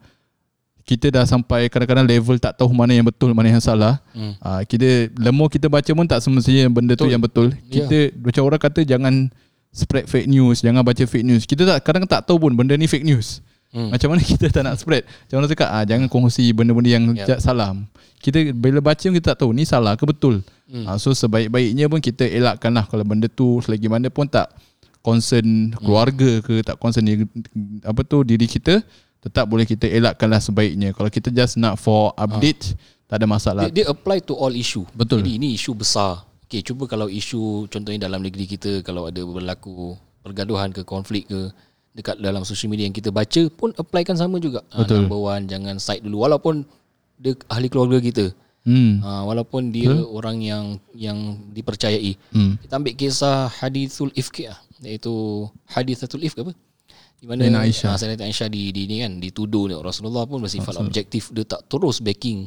kita 0.86 1.10
dah 1.10 1.26
sampai 1.26 1.66
kadang-kadang 1.66 2.06
level 2.06 2.38
tak 2.38 2.54
tahu 2.54 2.70
mana 2.70 2.94
yang 2.94 3.02
betul 3.02 3.34
mana 3.34 3.50
yang 3.50 3.58
salah. 3.58 3.98
Hmm. 4.14 4.38
Uh, 4.38 4.62
kita 4.62 5.10
lemah 5.18 5.50
kita 5.50 5.66
baca 5.66 5.90
pun 5.90 6.06
tak 6.06 6.22
semestinya 6.22 6.70
benda 6.70 6.94
betul. 6.94 7.10
tu 7.10 7.12
yang 7.12 7.22
betul. 7.22 7.48
Ya. 7.66 7.82
Kita 7.82 7.98
macam 8.22 8.42
orang 8.46 8.60
kata 8.62 8.80
jangan 8.86 9.14
spread 9.74 10.06
fake 10.06 10.30
news, 10.30 10.62
jangan 10.62 10.86
baca 10.86 11.02
fake 11.02 11.26
news. 11.26 11.42
Kita 11.42 11.66
tak 11.66 11.82
kadang 11.82 12.06
tak 12.06 12.22
tahu 12.22 12.38
pun 12.38 12.54
benda 12.54 12.78
ni 12.78 12.86
fake 12.86 13.02
news. 13.02 13.42
Hmm. 13.74 13.90
Macam 13.90 14.14
mana 14.14 14.22
kita 14.30 14.46
tak 14.46 14.62
nak 14.62 14.78
spread? 14.78 15.02
Macam 15.02 15.42
mana 15.42 15.46
cakap 15.50 15.68
ah 15.74 15.82
jangan 15.82 16.06
kongsi 16.06 16.54
benda-benda 16.54 16.90
yang 16.94 17.04
Ya. 17.18 17.34
yeah. 17.34 17.40
salah. 17.42 17.74
Kita 18.22 18.54
bila 18.54 18.78
baca 18.78 19.02
pun 19.02 19.14
kita 19.18 19.34
tak 19.34 19.38
tahu 19.42 19.50
ni 19.50 19.66
salah 19.66 19.98
ke 19.98 20.06
betul. 20.06 20.46
Hmm. 20.70 20.86
Ah, 20.86 21.02
so 21.02 21.10
sebaik-baiknya 21.10 21.90
pun 21.90 21.98
kita 21.98 22.30
elakkanlah 22.30 22.86
kalau 22.86 23.02
benda 23.02 23.26
tu 23.26 23.58
selagi 23.58 23.90
mana 23.90 24.06
pun 24.06 24.30
tak 24.30 24.54
concern 25.06 25.70
keluarga 25.78 26.42
ke 26.42 26.66
tak 26.66 26.82
concern 26.82 27.06
diri, 27.06 27.22
apa 27.86 28.02
tu 28.02 28.26
diri 28.26 28.50
kita 28.50 28.82
tetap 29.22 29.46
boleh 29.46 29.62
kita 29.62 29.86
elakkanlah 29.86 30.42
sebaiknya. 30.42 30.90
Kalau 30.90 31.06
kita 31.06 31.30
just 31.30 31.54
nak 31.54 31.78
for 31.78 32.10
update 32.18 32.74
tak 33.06 33.22
ada 33.22 33.26
masalah. 33.30 33.62
Dia, 33.70 33.82
dia 33.82 33.86
apply 33.86 34.18
to 34.26 34.34
all 34.34 34.50
issue. 34.50 34.82
Betul. 34.90 35.22
Jadi 35.22 35.38
ini 35.38 35.54
isu 35.54 35.78
besar. 35.78 36.26
Okay, 36.46 36.62
cuba 36.62 36.86
kalau 36.90 37.06
isu 37.06 37.66
contohnya 37.70 38.06
dalam 38.06 38.22
negeri 38.22 38.46
kita 38.46 38.82
kalau 38.82 39.06
ada 39.10 39.18
berlaku 39.22 39.98
pergaduhan 40.22 40.70
ke 40.74 40.82
konflik 40.82 41.26
ke 41.26 41.50
dekat 41.94 42.18
dalam 42.22 42.42
social 42.46 42.70
media 42.70 42.86
yang 42.86 42.94
kita 42.94 43.10
baca 43.10 43.46
pun 43.54 43.74
applykan 43.74 44.14
sama 44.14 44.38
juga. 44.42 44.62
Ah, 44.70 44.82
Betul. 44.82 45.06
number 45.06 45.18
one 45.18 45.46
jangan 45.50 45.78
side 45.78 46.02
dulu 46.02 46.26
walaupun 46.26 46.66
dia 47.18 47.34
ahli 47.50 47.66
keluarga 47.70 47.98
kita. 48.02 48.30
Hmm. 48.66 48.98
Ha, 48.98 49.22
walaupun 49.22 49.70
dia 49.70 49.94
orang 49.94 50.42
yang 50.42 50.64
yang 50.90 51.38
dipercayai. 51.54 52.18
Hmm. 52.34 52.58
Kita 52.58 52.82
ambil 52.82 52.94
kisah 52.98 53.46
hadithul 53.46 54.10
ifk 54.18 54.50
lah, 54.50 54.58
iaitu 54.84 55.46
hadithatul 55.72 56.24
ifk 56.24 56.44
apa? 56.44 56.52
Di 57.16 57.24
mana 57.24 57.48
Sayyidina 57.48 57.60
Aisyah. 57.64 57.88
ah, 57.88 57.96
Sayyidina 57.96 58.26
Aisyah 58.28 58.48
di, 58.52 58.62
di 58.76 58.82
ni 58.84 58.96
kan 59.00 59.12
dituduh 59.16 59.72
oleh 59.72 59.76
Rasulullah 59.80 60.28
pun 60.28 60.44
bersifat 60.44 60.76
objektif 60.76 61.32
dia 61.32 61.48
tak 61.48 61.64
terus 61.64 62.04
backing 62.04 62.44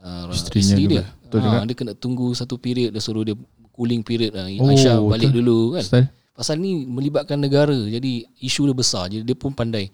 uh, 0.00 0.32
Isterinya 0.32 0.64
isteri 0.64 0.84
dia. 0.88 1.04
Betul 1.20 1.38
ha, 1.40 1.44
juga. 1.44 1.58
dia 1.68 1.76
kena 1.76 1.92
tunggu 1.92 2.26
satu 2.32 2.56
period 2.56 2.96
dia 2.96 3.02
suruh 3.04 3.22
dia 3.28 3.36
cooling 3.76 4.00
period 4.00 4.32
uh, 4.32 4.48
Oh, 4.56 4.72
Aisyah 4.72 5.04
balik 5.04 5.36
betul. 5.36 5.44
dulu 5.44 5.58
kan. 5.76 5.84
Style. 5.84 6.08
Pasal 6.36 6.60
ni 6.60 6.84
melibatkan 6.84 7.40
negara 7.40 7.76
jadi 7.76 8.24
isu 8.40 8.72
dia 8.72 8.76
besar 8.76 9.08
jadi 9.12 9.24
dia 9.24 9.36
pun 9.36 9.52
pandai 9.52 9.92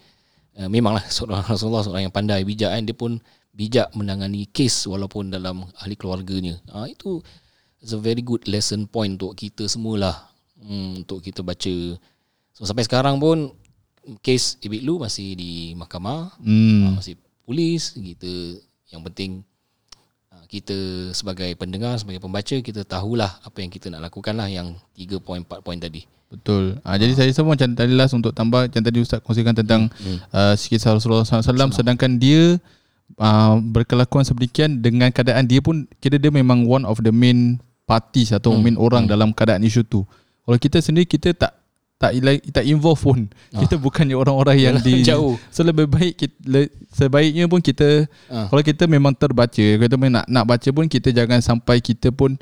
uh, 0.59 0.71
memanglah 0.71 1.03
seorang 1.11 1.43
Rasulullah 1.43 1.83
seorang 1.83 2.07
yang 2.07 2.15
pandai 2.15 2.47
bijak 2.47 2.71
kan 2.71 2.83
dia 2.87 2.95
pun 2.95 3.19
bijak 3.53 3.93
menangani 3.93 4.49
kes 4.49 4.89
walaupun 4.89 5.29
dalam 5.35 5.67
ahli 5.83 5.99
keluarganya. 5.99 6.57
Ah 6.73 6.87
ha, 6.87 6.89
itu 6.89 7.21
is 7.83 7.93
a 7.93 8.01
very 8.01 8.25
good 8.25 8.47
lesson 8.49 8.89
point 8.89 9.19
untuk 9.19 9.37
kita 9.37 9.69
semualah. 9.69 10.32
Hmm, 10.63 11.03
untuk 11.03 11.19
kita 11.21 11.43
baca. 11.43 11.75
So 12.55 12.63
sampai 12.63 12.87
sekarang 12.87 13.19
pun 13.19 13.51
kes 14.23 14.59
Ibik 14.63 14.83
Lu 14.83 14.99
masih 14.99 15.35
di 15.35 15.75
mahkamah, 15.75 16.35
Hmm. 16.43 16.91
ah, 16.91 16.93
masih 17.03 17.19
polis 17.43 17.95
kita 17.95 18.63
yang 18.95 19.03
penting 19.03 19.43
ah, 20.31 20.45
kita 20.47 21.11
sebagai 21.15 21.51
pendengar 21.59 21.99
sebagai 21.99 22.23
pembaca 22.23 22.55
kita 22.55 22.87
tahulah 22.87 23.43
apa 23.43 23.59
yang 23.63 23.71
kita 23.71 23.91
nak 23.91 24.07
lakukan 24.07 24.35
lah 24.39 24.47
yang 24.47 24.79
3 24.95 25.19
poin 25.19 25.43
4 25.43 25.63
poin 25.63 25.79
tadi. 25.79 26.07
Betul. 26.33 26.81
Ha, 26.81 26.97
jadi 26.97 27.13
saya 27.13 27.29
rasa 27.29 27.45
pun 27.45 27.53
macam 27.53 27.69
tadi 27.77 27.93
last 27.93 28.17
untuk 28.17 28.33
tambah 28.33 28.65
macam 28.65 28.81
tadi 28.81 28.99
Ustaz 29.05 29.21
kongsikan 29.21 29.53
tentang 29.53 29.93
hmm. 29.93 30.33
uh, 30.33 30.57
kisah 30.57 30.97
Rasulullah 30.97 31.29
SAW 31.29 31.77
sedangkan 31.77 32.17
dia 32.17 32.57
uh, 33.21 33.61
berkelakuan 33.61 34.25
sedemikian 34.25 34.81
dengan 34.81 35.13
keadaan 35.13 35.45
dia 35.45 35.61
pun 35.61 35.85
kira 36.01 36.17
dia 36.17 36.33
memang 36.33 36.65
one 36.65 36.89
of 36.89 37.05
the 37.05 37.13
main 37.13 37.61
parties 37.85 38.33
atau 38.33 38.57
hmm. 38.57 38.65
main 38.65 38.77
orang 38.81 39.05
hmm. 39.05 39.13
dalam 39.13 39.29
keadaan 39.37 39.61
isu 39.61 39.85
tu. 39.85 40.09
Kalau 40.43 40.59
kita 40.59 40.79
sendiri 40.79 41.07
kita 41.07 41.31
tak 41.33 41.53
tak 41.97 42.19
tak 42.51 42.67
involve 42.67 42.99
pun. 42.99 43.31
Kita 43.55 43.79
bukannya 43.79 44.19
orang-orang 44.19 44.59
yang 44.59 44.77
di 44.77 45.07
jauh. 45.07 45.39
So 45.49 45.63
lebih 45.63 45.87
baik 45.87 46.15
kita, 46.17 46.35
le, 46.45 46.61
sebaiknya 46.91 47.47
pun 47.47 47.63
kita 47.63 48.11
Ah. 48.27 48.51
kalau 48.51 48.59
kita 48.61 48.91
memang 48.91 49.15
terbaca, 49.15 49.55
kita 49.55 49.95
memang 49.95 50.19
nak 50.19 50.27
nak 50.27 50.45
baca 50.45 50.69
pun 50.69 50.91
kita 50.91 51.15
jangan 51.15 51.39
sampai 51.39 51.79
kita 51.79 52.11
pun 52.11 52.35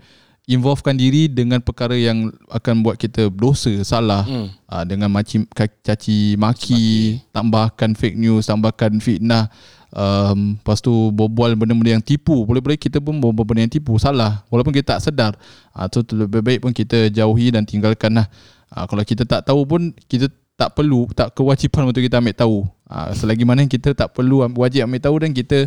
involvekan 0.46 0.96
diri 0.96 1.28
dengan 1.28 1.60
perkara 1.60 1.92
yang 1.92 2.32
akan 2.48 2.80
buat 2.80 2.96
kita 2.96 3.28
berdosa, 3.28 3.70
salah 3.84 4.24
Hmm. 4.24 4.48
uh, 4.66 4.82
dengan 4.82 5.06
maci 5.06 5.44
ka- 5.46 5.68
caci 5.84 6.34
maki, 6.34 7.20
tambahkan 7.30 7.92
fake 7.92 8.16
news, 8.16 8.48
tambahkan 8.48 8.96
fitnah. 8.98 9.52
Um, 9.90 10.54
lepas 10.62 10.78
tu 10.78 11.10
berbual 11.10 11.58
benda-benda 11.58 11.98
yang 11.98 12.04
tipu. 12.04 12.46
Boleh-boleh 12.46 12.78
kita 12.78 13.02
pun 13.02 13.18
berbual 13.18 13.42
benda 13.42 13.66
yang 13.66 13.74
tipu. 13.74 13.98
Salah. 13.98 14.46
Walaupun 14.46 14.70
kita 14.70 14.98
tak 14.98 15.10
sedar. 15.10 15.32
Uh, 15.74 15.86
So 15.90 16.06
lebih 16.14 16.42
baik 16.46 16.60
pun 16.62 16.70
kita 16.70 17.10
jauhi 17.10 17.50
dan 17.50 17.66
tinggalkan 17.66 18.14
lah. 18.14 18.26
Uh, 18.70 18.86
Kalau 18.86 19.02
kita 19.02 19.26
tak 19.26 19.42
tahu 19.50 19.66
pun 19.66 19.90
Kita 20.06 20.30
tak 20.54 20.78
perlu 20.78 21.10
Tak 21.10 21.34
kewajipan 21.34 21.90
untuk 21.90 22.06
kita 22.06 22.22
ambil 22.22 22.38
tahu. 22.38 22.58
Uh, 22.86 23.10
Selagi 23.18 23.42
mana 23.42 23.66
kita 23.66 23.90
tak 23.98 24.14
perlu 24.14 24.46
Wajib 24.46 24.86
ambil 24.86 25.02
tahu 25.02 25.16
Dan 25.26 25.34
kita 25.34 25.66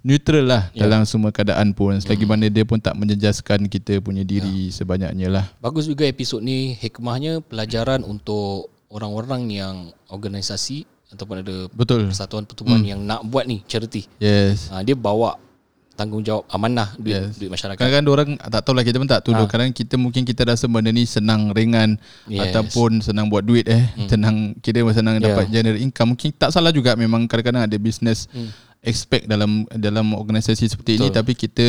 Neutral 0.00 0.48
lah 0.48 0.62
Ya. 0.72 0.88
Dalam 0.88 1.04
semua 1.04 1.28
keadaan 1.28 1.76
pun. 1.76 1.92
Selagi 2.00 2.24
mana 2.24 2.48
dia 2.48 2.64
pun 2.64 2.80
tak 2.80 2.96
menjejaskan 2.96 3.68
Kita 3.68 4.00
punya 4.00 4.24
diri 4.24 4.72
Sebanyaknya 4.72 5.28
lah. 5.28 5.44
Bagus 5.60 5.84
juga 5.84 6.08
episod 6.08 6.40
ni. 6.40 6.72
Hikmahnya 6.72 7.44
pelajaran 7.44 8.00
untuk 8.00 8.72
orang-orang 8.88 9.52
yang 9.52 9.92
organisasi 10.08 10.88
ataupun 11.08 11.40
ada 11.40 11.56
Betul 11.72 12.08
persatuan 12.08 12.44
pertubuhan 12.44 12.80
hmm. 12.80 12.90
yang 12.92 13.00
nak 13.00 13.20
buat 13.24 13.48
ni 13.48 13.64
charity. 13.64 14.04
Yes 14.20 14.68
Ha, 14.68 14.84
dia 14.84 14.92
bawa 14.92 15.40
tanggungjawab 15.98 16.46
amanah 16.54 16.94
duit 16.94 17.10
Yes. 17.18 17.34
duit 17.42 17.50
masyarakat. 17.50 17.74
Kadang-kadang 17.74 18.14
orang 18.14 18.30
tak 18.38 18.62
tahu 18.62 18.74
lah 18.78 18.84
kita 18.86 18.96
pun 19.02 19.10
tak 19.10 19.22
tuduh. 19.26 19.46
Ha. 19.46 19.50
Kadang 19.50 19.74
kita 19.74 19.98
mungkin 19.98 20.22
kita 20.22 20.46
rasa 20.46 20.70
benda 20.70 20.94
ni 20.94 21.02
senang 21.02 21.50
ringan 21.50 21.98
Yes. 22.30 22.54
ataupun 22.54 23.02
senang 23.02 23.26
buat 23.26 23.42
duit 23.42 23.66
eh. 23.66 23.82
Hmm. 23.98 24.06
Senang 24.06 24.36
kira 24.62 24.86
senang 24.94 25.18
Yeah. 25.18 25.34
dapat 25.34 25.50
generate 25.50 25.82
income. 25.82 26.14
Mungkin 26.14 26.30
tak 26.38 26.54
salah 26.54 26.70
juga 26.70 26.94
memang 26.94 27.26
kadang-kadang 27.26 27.66
ada 27.66 27.76
business 27.82 28.30
Hmm. 28.30 28.54
expect 28.78 29.26
dalam 29.26 29.66
dalam 29.74 30.14
organisasi 30.14 30.70
seperti 30.70 31.02
ini 31.02 31.10
Betul. 31.10 31.18
tapi 31.18 31.32
kita 31.34 31.66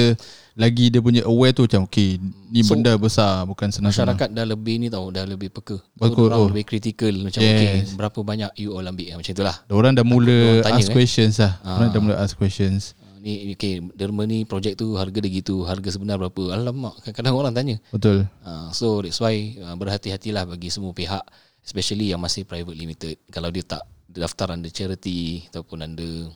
lagi 0.59 0.91
dia 0.91 0.99
punya 0.99 1.23
aware 1.23 1.49
tu 1.49 1.63
macam 1.63 1.83
okay 1.83 2.19
ni 2.45 2.59
So, 2.61 2.75
benda 2.75 2.93
besar 2.93 3.41
bukan 3.43 3.71
senang-senang. 3.71 4.11
Masyarakat 4.11 4.29
dah 4.29 4.43
lebih 4.43 4.75
ni 4.75 4.87
tau 4.87 5.07
Dah 5.07 5.23
lebih 5.23 5.47
peka 5.47 5.79
orang 5.97 6.35
oh. 6.35 6.47
lebih 6.47 6.65
kritikal 6.65 7.15
Macam 7.15 7.39
Yes. 7.39 7.55
okay 7.55 7.71
Berapa 7.95 8.19
banyak 8.19 8.51
you 8.57 8.69
all 8.69 8.83
ambil 8.83 9.15
Macam 9.15 9.31
itulah 9.31 9.55
Orang 9.67 9.93
dah 9.93 10.03
mula 10.03 10.59
Orang 10.59 10.65
tanya, 10.67 10.77
ask 10.77 10.89
eh. 10.89 10.93
questions 10.93 11.35
lah. 11.37 11.53
Orang 11.63 11.87
Ah. 11.87 11.93
dah 11.93 12.01
mula 12.01 12.15
ask 12.17 12.35
questions. 12.35 12.81
Ha, 12.97 13.17
Ni 13.19 13.53
okay 13.53 13.79
Derma 13.89 14.23
ni 14.23 14.43
projek 14.43 14.75
tu 14.75 14.93
Harga 14.93 15.17
dia 15.17 15.31
gitu 15.31 15.63
Harga 15.63 15.87
sebenar 15.87 16.17
berapa 16.17 16.41
Alamak 16.51 16.99
Kadang-kadang 16.99 17.35
orang 17.37 17.53
tanya 17.53 17.75
Betul. 17.89 18.27
Ha, 18.43 18.69
So 18.69 18.99
that's 18.99 19.17
why 19.17 19.35
Berhati-hatilah 19.55 20.43
bagi 20.45 20.67
semua 20.67 20.91
pihak 20.91 21.23
Especially 21.59 22.09
yang 22.09 22.19
masih 22.19 22.43
private 22.43 22.73
limited 22.73 23.15
Kalau 23.27 23.47
dia 23.47 23.63
tak 23.63 23.81
Daftar 24.05 24.51
under 24.51 24.69
charity 24.69 25.47
Ataupun 25.47 25.85
under 25.85 26.27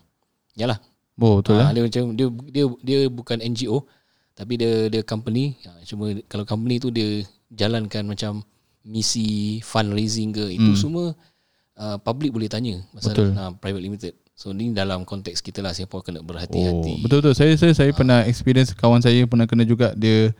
Yalah 0.53 0.77
Oh 1.15 1.37
betul 1.39 1.57
Ah, 1.57 1.69
lah. 1.69 1.71
dia 1.71 1.83
macam 1.83 2.03
dia 2.11 2.25
dia 2.49 2.65
dia 2.81 2.99
bukan 3.05 3.37
NGO 3.37 3.85
tapi 4.33 4.57
dia 4.57 4.89
dia 4.89 5.01
company 5.05 5.57
Ah, 5.65 5.77
cuma 5.85 6.09
kalau 6.25 6.43
company 6.43 6.81
tu 6.81 6.89
dia 6.89 7.21
jalankan 7.53 8.03
macam 8.05 8.41
misi 8.83 9.61
fundraising 9.63 10.33
ke 10.35 10.45
itu 10.51 10.71
Hmm. 10.73 10.79
semua 10.79 11.05
uh, 11.79 11.97
public 12.01 12.33
boleh 12.35 12.49
tanya 12.51 12.83
pasal 12.91 13.13
Betul. 13.15 13.29
uh, 13.37 13.51
private 13.57 13.83
limited 13.83 14.13
So 14.33 14.49
ni 14.49 14.73
dalam 14.73 15.05
konteks 15.05 15.45
kita 15.45 15.61
lah 15.61 15.77
Singapore 15.77 16.09
kena 16.09 16.25
berhati-hati. 16.25 16.91
Oh, 16.97 17.05
betul 17.05 17.21
betul. 17.21 17.33
Saya 17.37 17.53
saya 17.53 17.73
saya 17.77 17.93
pernah 17.93 18.25
experience 18.25 18.73
kawan 18.73 18.97
saya 18.97 19.21
pernah 19.29 19.45
kena 19.45 19.61
juga 19.61 19.93
dia 19.93 20.33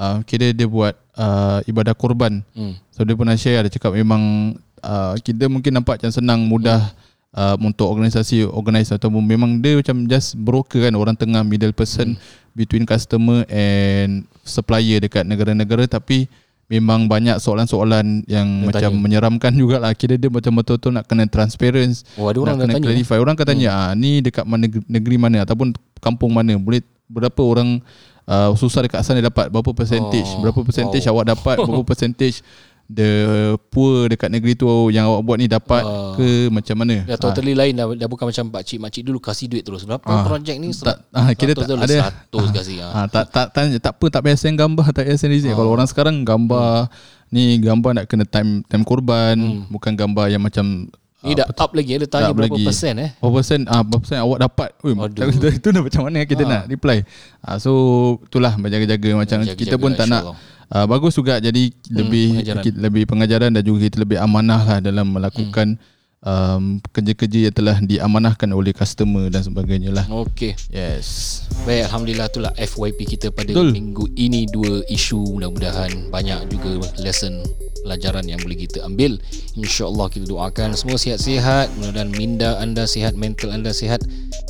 uh, 0.00 0.24
kira 0.24 0.48
dia 0.56 0.64
buat 0.64 0.96
uh, 1.12 1.60
ibadah 1.68 1.92
korban. 1.92 2.40
Hmm. 2.56 2.72
So 2.88 3.04
dia 3.04 3.12
pernah 3.12 3.36
share 3.36 3.60
dia 3.68 3.76
cakap 3.76 3.92
memang 3.92 4.56
uh, 4.80 5.12
kita 5.20 5.52
mungkin 5.52 5.76
nampak 5.76 6.00
macam 6.00 6.08
senang 6.08 6.40
mudah 6.48 6.88
uh, 7.36 7.54
untuk 7.60 7.84
organisasi 7.92 8.48
organize 8.48 8.88
ataupun 8.96 9.20
memang 9.20 9.60
dia 9.60 9.76
macam 9.76 10.08
just 10.08 10.40
broker 10.40 10.88
kan 10.88 10.96
orang 10.96 11.12
tengah 11.14 11.44
middle 11.44 11.76
person 11.76 12.16
between 12.54 12.86
customer 12.86 13.42
and 13.50 14.24
supplier 14.46 15.02
dekat 15.02 15.26
negara-negara 15.26 15.90
tapi 15.90 16.30
memang 16.70 17.06
banyak 17.10 17.36
soalan-soalan 17.42 18.24
yang 18.24 18.48
Dia 18.64 18.66
macam 18.72 18.90
tanya. 18.94 19.02
menyeramkan 19.02 19.52
jugalah. 19.52 19.92
Kira 19.92 20.16
dia 20.16 20.32
macam 20.32 20.54
betul-betul 20.56 20.96
nak 20.96 21.04
kena 21.04 21.28
transparent 21.28 22.06
Oh, 22.16 22.30
ada 22.30 22.38
orang 22.40 22.56
nak 22.56 22.62
kena 22.64 22.74
tanya. 22.80 22.86
clarify. 22.88 23.18
Orang 23.20 23.34
akan 23.36 23.46
tanya 23.46 23.68
ah 23.74 23.90
ni 23.92 24.24
dekat 24.24 24.44
mana 24.48 24.64
negeri 24.88 25.16
mana 25.20 25.44
ataupun 25.44 25.76
kampung 26.00 26.32
mana? 26.32 26.56
Boleh 26.56 26.80
berapa 27.04 27.40
orang 27.44 27.84
uh, 28.24 28.56
susah 28.56 28.86
dekat 28.86 29.04
sana 29.04 29.20
dapat? 29.20 29.52
Berapa 29.52 29.70
percentage? 29.76 30.30
Oh, 30.38 30.40
berapa 30.40 30.60
percentage 30.64 31.04
wow. 31.04 31.12
awak 31.20 31.24
dapat? 31.36 31.56
Berapa 31.60 31.84
percentage 31.92 32.40
the 32.86 33.10
poor 33.68 34.06
dekat 34.06 34.28
negeri 34.28 34.52
tu 34.52 34.68
yang 34.88 35.08
awak 35.08 35.20
buat 35.22 35.36
ni 35.36 35.46
dapat 35.46 35.80
Ah. 35.80 36.12
ke 36.14 36.52
macam 36.52 36.76
mana 36.76 37.00
Dah 37.04 37.16
totally 37.16 37.56
lain 37.56 37.72
dah, 37.72 37.88
dah 37.88 38.06
bukan 38.06 38.28
macam 38.28 38.44
pakcik 38.50 38.78
makcik 38.78 39.02
dulu 39.02 39.18
kasih 39.18 39.48
duit 39.48 39.64
terus. 39.64 39.82
Berapa 39.82 40.04
Ah. 40.04 40.22
projek 40.22 40.56
ni? 40.56 40.68
Tak- 40.70 41.00
ah, 41.10 41.32
kira 41.32 41.52
tak 41.54 41.64
ada- 41.64 42.12
100 42.28 42.52
kasih. 42.52 42.78
Ah. 42.84 42.92
Ah, 42.94 43.06
tak 43.06 43.24
tak 43.30 43.46
tanya 43.50 43.78
tak 43.78 43.94
apa 43.94 44.06
tak 44.10 44.20
payah 44.20 44.36
send 44.36 44.56
gambar 44.56 44.84
tak 44.90 45.08
payah 45.08 45.16
send 45.16 45.32
design. 45.32 45.54
Kalau 45.54 45.70
orang 45.70 45.88
sekarang 45.88 46.22
gambar 46.22 46.92
ni 47.30 47.56
gambar 47.58 47.90
nak 47.94 48.06
kena 48.06 48.24
time 48.24 48.60
time 48.62 48.84
korban 48.84 49.36
bukan 49.66 49.92
gambar 49.92 50.28
yang 50.28 50.40
macam 50.40 50.86
Ni 51.24 51.32
dah 51.32 51.48
up 51.48 51.72
lagi. 51.72 51.96
Dia 51.96 52.04
tanya 52.04 52.36
berapa 52.36 52.52
lagi. 52.52 52.68
persen 52.68 53.00
eh. 53.00 53.10
Berapa 53.16 53.40
persen 53.40 53.64
ah 53.64 53.80
berapa 53.80 53.96
persen 53.98 54.20
awak 54.20 54.38
dapat. 54.44 54.68
Ui, 54.84 54.92
itu, 55.56 55.68
dah 55.72 55.80
macam 55.80 56.02
mana 56.04 56.20
kita 56.22 56.44
Ah. 56.44 56.48
nak 56.52 56.62
reply. 56.68 57.00
Ah, 57.40 57.56
so 57.56 57.72
itulah 58.20 58.52
berjaga-jaga 58.54 59.08
macam 59.16 59.40
Jaga-jaga, 59.40 59.56
kita 59.56 59.80
pun 59.80 59.96
tak 59.96 60.04
nak 60.04 60.20
insyaAllah. 60.20 60.52
Uh, 60.74 60.90
bagus 60.90 61.14
juga 61.14 61.38
jadi 61.38 61.70
lebih 61.86 62.42
pengajaran. 62.42 62.62
kita, 62.66 62.76
lebih 62.82 63.02
pengajaran 63.06 63.50
dan 63.54 63.62
juga 63.62 63.78
kita 63.86 64.02
lebih 64.02 64.18
amanah 64.18 64.58
lah 64.66 64.78
dalam 64.82 65.06
melakukan 65.06 65.78
um, 66.24 66.80
kerja-kerja 66.90 67.48
yang 67.48 67.54
telah 67.54 67.76
diamanahkan 67.78 68.50
oleh 68.50 68.72
customer 68.72 69.28
dan 69.28 69.44
sebagainya 69.44 69.92
lah. 69.92 70.08
Okey. 70.08 70.56
Yes. 70.72 71.40
Baik, 71.68 71.92
Alhamdulillah 71.92 72.28
itulah 72.32 72.52
FYP 72.56 72.98
kita 73.16 73.28
pada 73.30 73.52
Betul. 73.52 73.70
minggu 73.76 74.04
ini 74.16 74.48
dua 74.48 74.82
isu 74.90 75.38
mudah-mudahan 75.38 76.08
banyak 76.10 76.50
juga 76.50 76.82
lesson 77.00 77.44
pelajaran 77.84 78.24
yang 78.24 78.40
boleh 78.40 78.64
kita 78.64 78.80
ambil. 78.88 79.20
InsyaAllah 79.60 80.08
kita 80.08 80.24
doakan 80.24 80.72
semua 80.72 80.96
sihat-sihat. 80.96 81.68
Mudah-mudahan 81.76 82.10
minda 82.16 82.56
anda 82.58 82.88
sihat, 82.88 83.12
mental 83.12 83.52
anda 83.52 83.76
sihat. 83.76 84.00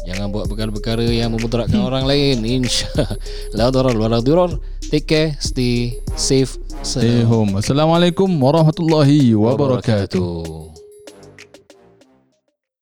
Jangan 0.07 0.31
buat 0.31 0.47
perkara-perkara 0.47 1.03
yang 1.11 1.35
memudaratkan 1.35 1.83
orang 1.83 2.07
lain. 2.07 2.47
InsyaAllah. 2.47 3.19
La 3.59 3.75
darar 3.75 3.99
wa 3.99 4.07
la 4.07 4.23
dirar. 4.23 4.55
Take 4.89 5.11
care, 5.11 5.31
stay 5.43 5.99
safe. 6.15 6.55
Stay 6.87 7.27
home. 7.27 7.59
Assalamualaikum 7.59 8.31
warahmatullahi 8.31 9.35
wabarakatuh. 9.35 10.23
wabarakatuh. 10.23 10.74